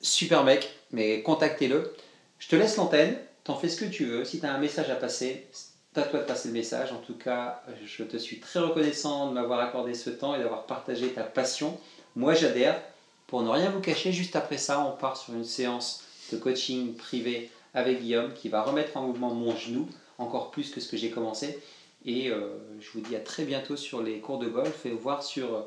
super 0.00 0.44
mec, 0.44 0.70
mais 0.92 1.22
contactez-le. 1.22 1.92
Je 2.38 2.48
te 2.48 2.56
laisse 2.56 2.76
l'antenne, 2.76 3.16
t'en 3.42 3.56
fais 3.56 3.68
ce 3.68 3.80
que 3.80 3.90
tu 3.90 4.04
veux. 4.04 4.24
Si 4.24 4.38
tu 4.38 4.46
as 4.46 4.52
un 4.52 4.58
message 4.58 4.90
à 4.90 4.94
passer, 4.94 5.46
c'est 5.52 6.00
à 6.00 6.04
toi 6.04 6.20
de 6.20 6.26
passer 6.26 6.48
le 6.48 6.54
message. 6.54 6.92
En 6.92 6.98
tout 6.98 7.14
cas, 7.14 7.62
je 7.84 8.04
te 8.04 8.16
suis 8.16 8.38
très 8.38 8.60
reconnaissant 8.60 9.28
de 9.28 9.32
m'avoir 9.32 9.60
accordé 9.60 9.94
ce 9.94 10.10
temps 10.10 10.34
et 10.34 10.38
d'avoir 10.38 10.66
partagé 10.66 11.08
ta 11.08 11.22
passion. 11.22 11.78
Moi, 12.14 12.34
j'adhère. 12.34 12.80
Pour 13.26 13.42
ne 13.42 13.48
rien 13.48 13.70
vous 13.70 13.80
cacher, 13.80 14.12
juste 14.12 14.36
après 14.36 14.58
ça, 14.58 14.80
on 14.80 14.92
part 14.92 15.16
sur 15.16 15.34
une 15.34 15.44
séance 15.44 16.04
de 16.30 16.36
coaching 16.36 16.94
privé 16.94 17.50
avec 17.74 18.00
Guillaume 18.00 18.32
qui 18.34 18.48
va 18.48 18.62
remettre 18.62 18.96
en 18.96 19.02
mouvement 19.02 19.32
mon 19.34 19.54
genou 19.54 19.88
encore 20.18 20.50
plus 20.50 20.70
que 20.70 20.80
ce 20.80 20.88
que 20.88 20.96
j'ai 20.96 21.10
commencé. 21.10 21.58
Et 22.06 22.30
euh, 22.30 22.48
je 22.80 22.90
vous 22.92 23.00
dis 23.00 23.16
à 23.16 23.20
très 23.20 23.44
bientôt 23.44 23.76
sur 23.76 24.02
les 24.02 24.18
cours 24.20 24.38
de 24.38 24.46
golf 24.46 24.86
et 24.86 24.90
voir 24.90 25.22
sur 25.22 25.66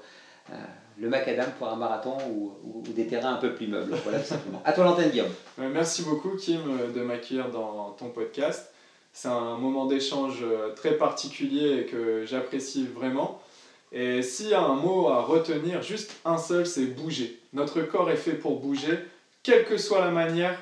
euh, 0.51 0.55
le 0.97 1.09
macadam 1.09 1.51
pour 1.57 1.67
un 1.67 1.75
marathon 1.75 2.17
ou, 2.29 2.83
des 2.95 3.07
terrains 3.07 3.33
un 3.33 3.37
peu 3.37 3.53
plus 3.53 3.67
meubles. 3.67 3.95
Voilà, 4.03 4.19
tout 4.19 4.27
simplement. 4.27 4.61
À 4.63 4.73
toi 4.73 4.85
l'antenne, 4.85 5.09
Guillaume. 5.09 5.33
Merci 5.57 6.03
beaucoup, 6.03 6.35
Kim, 6.37 6.61
de 6.95 7.01
m'accueillir 7.01 7.49
dans 7.49 7.91
ton 7.91 8.09
podcast. 8.09 8.71
C'est 9.13 9.27
un 9.27 9.57
moment 9.57 9.87
d'échange 9.87 10.43
très 10.75 10.91
particulier 10.91 11.79
et 11.79 11.85
que 11.85 12.23
j'apprécie 12.25 12.85
vraiment. 12.85 13.41
Et 13.91 14.21
s'il 14.21 14.49
y 14.49 14.53
a 14.53 14.61
un 14.61 14.75
mot 14.75 15.07
à 15.07 15.21
retenir, 15.21 15.81
juste 15.81 16.17
un 16.25 16.37
seul, 16.37 16.65
c'est 16.65 16.85
bouger. 16.85 17.39
Notre 17.53 17.81
corps 17.81 18.09
est 18.11 18.17
fait 18.17 18.33
pour 18.33 18.59
bouger, 18.59 18.99
quelle 19.43 19.65
que 19.65 19.77
soit 19.77 20.01
la 20.01 20.11
manière, 20.11 20.59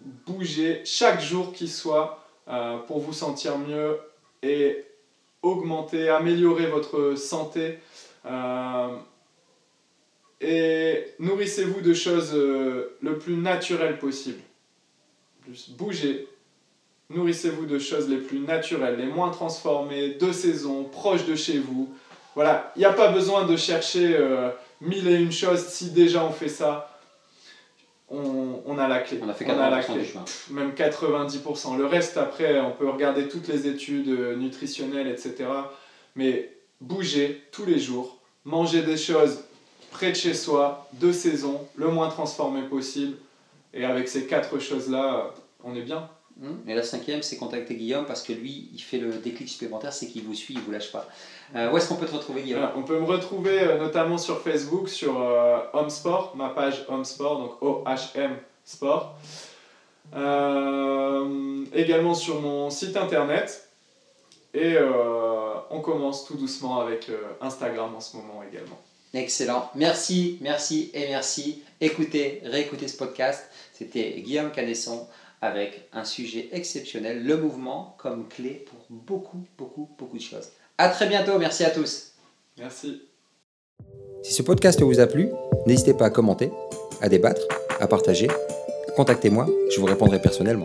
bouger 0.00 0.82
chaque 0.84 1.20
jour 1.20 1.52
qui 1.52 1.68
soit 1.68 2.24
euh, 2.48 2.78
pour 2.78 3.00
vous 3.00 3.12
sentir 3.12 3.58
mieux 3.58 3.98
et 4.42 4.84
augmenter, 5.42 6.08
améliorer 6.08 6.66
votre 6.66 7.14
santé. 7.16 7.78
Euh, 8.26 8.88
et 10.40 11.06
nourrissez-vous 11.18 11.80
de 11.80 11.94
choses 11.94 12.32
euh, 12.34 12.96
le 13.00 13.18
plus 13.18 13.36
naturelles 13.36 13.98
possible. 13.98 14.40
Juste 15.48 15.70
bougez. 15.72 16.28
Nourrissez-vous 17.10 17.66
de 17.66 17.78
choses 17.78 18.08
les 18.08 18.16
plus 18.16 18.40
naturelles, 18.40 18.98
les 18.98 19.06
moins 19.06 19.30
transformées, 19.30 20.14
de 20.14 20.32
saison, 20.32 20.84
proches 20.84 21.26
de 21.26 21.34
chez 21.34 21.58
vous. 21.58 21.94
Voilà, 22.34 22.72
il 22.76 22.80
n'y 22.80 22.86
a 22.86 22.92
pas 22.92 23.12
besoin 23.12 23.46
de 23.46 23.56
chercher 23.56 24.18
mille 24.80 25.06
et 25.06 25.16
une 25.16 25.30
choses. 25.30 25.66
Si 25.66 25.90
déjà 25.90 26.24
on 26.24 26.30
fait 26.30 26.48
ça, 26.48 26.93
on, 28.08 28.62
on 28.66 28.78
a 28.78 28.88
la 28.88 29.00
clé. 29.00 29.18
On 29.22 29.28
a 29.28 29.34
fait 29.34 29.44
80% 29.44 29.98
du 29.98 30.04
chemin. 30.04 30.24
Même 30.50 30.72
90%. 30.72 31.76
Le 31.76 31.86
reste, 31.86 32.16
après, 32.16 32.60
on 32.60 32.72
peut 32.72 32.88
regarder 32.88 33.28
toutes 33.28 33.48
les 33.48 33.66
études 33.66 34.08
euh, 34.08 34.36
nutritionnelles, 34.36 35.08
etc. 35.08 35.46
Mais 36.16 36.50
bougez 36.80 37.42
tous 37.52 37.64
les 37.64 37.78
jours. 37.78 38.18
Mangez 38.44 38.82
des 38.82 38.96
choses 38.96 39.44
près 39.90 40.10
de 40.10 40.16
chez 40.16 40.34
soi, 40.34 40.88
de 40.94 41.12
saison, 41.12 41.66
le 41.76 41.88
moins 41.88 42.08
transformé 42.08 42.62
possible. 42.62 43.16
Et 43.72 43.84
avec 43.84 44.08
ces 44.08 44.26
quatre 44.26 44.58
choses-là, 44.58 45.32
on 45.62 45.74
est 45.74 45.82
bien. 45.82 46.08
Et 46.66 46.74
la 46.74 46.82
cinquième, 46.82 47.22
c'est 47.22 47.36
contacter 47.36 47.76
Guillaume 47.76 48.06
parce 48.06 48.22
que 48.22 48.32
lui, 48.32 48.68
il 48.74 48.80
fait 48.80 48.98
le 48.98 49.12
déclic 49.12 49.48
supplémentaire, 49.48 49.92
c'est 49.92 50.08
qu'il 50.08 50.24
vous 50.24 50.34
suit, 50.34 50.54
il 50.54 50.60
ne 50.60 50.64
vous 50.64 50.72
lâche 50.72 50.90
pas. 50.90 51.08
Euh, 51.54 51.70
où 51.70 51.76
est-ce 51.76 51.88
qu'on 51.88 51.94
peut 51.94 52.06
te 52.06 52.14
retrouver, 52.14 52.42
Guillaume 52.42 52.68
On 52.76 52.82
peut 52.82 52.98
me 52.98 53.04
retrouver 53.04 53.60
euh, 53.60 53.78
notamment 53.78 54.18
sur 54.18 54.40
Facebook, 54.40 54.88
sur 54.88 55.20
euh, 55.20 55.58
Home 55.72 55.90
Sport, 55.90 56.34
ma 56.36 56.48
page 56.48 56.84
Home 56.88 57.04
Sport, 57.04 57.38
donc 57.38 57.62
O-H-M 57.62 58.36
Sport. 58.64 59.16
également 61.72 62.14
sur 62.14 62.40
mon 62.40 62.68
site 62.70 62.96
internet. 62.96 63.68
Et 64.54 64.76
on 65.70 65.80
commence 65.80 66.26
tout 66.26 66.36
doucement 66.36 66.80
avec 66.80 67.10
Instagram 67.40 67.92
en 67.94 68.00
ce 68.00 68.16
moment 68.16 68.42
également. 68.48 68.78
Excellent. 69.12 69.70
Merci, 69.74 70.38
merci 70.40 70.90
et 70.94 71.08
merci. 71.08 71.62
Écoutez, 71.80 72.40
réécoutez 72.44 72.86
ce 72.86 72.96
podcast. 72.96 73.44
C'était 73.72 74.20
Guillaume 74.20 74.52
Canesson 74.52 75.08
avec 75.44 75.88
un 75.92 76.04
sujet 76.04 76.48
exceptionnel, 76.52 77.22
le 77.22 77.36
mouvement 77.36 77.94
comme 77.98 78.28
clé 78.28 78.64
pour 78.66 78.86
beaucoup, 78.88 79.44
beaucoup, 79.58 79.90
beaucoup 79.98 80.16
de 80.16 80.22
choses. 80.22 80.48
À 80.78 80.88
très 80.88 81.06
bientôt. 81.06 81.38
Merci 81.38 81.64
à 81.64 81.70
tous. 81.70 82.12
Merci. 82.58 83.02
Si 84.22 84.32
ce 84.32 84.42
podcast 84.42 84.80
vous 84.80 85.00
a 85.00 85.06
plu, 85.06 85.28
n'hésitez 85.66 85.92
pas 85.92 86.06
à 86.06 86.10
commenter, 86.10 86.50
à 87.02 87.10
débattre, 87.10 87.42
à 87.78 87.86
partager. 87.86 88.28
Contactez-moi, 88.96 89.46
je 89.70 89.80
vous 89.80 89.86
répondrai 89.86 90.20
personnellement. 90.20 90.64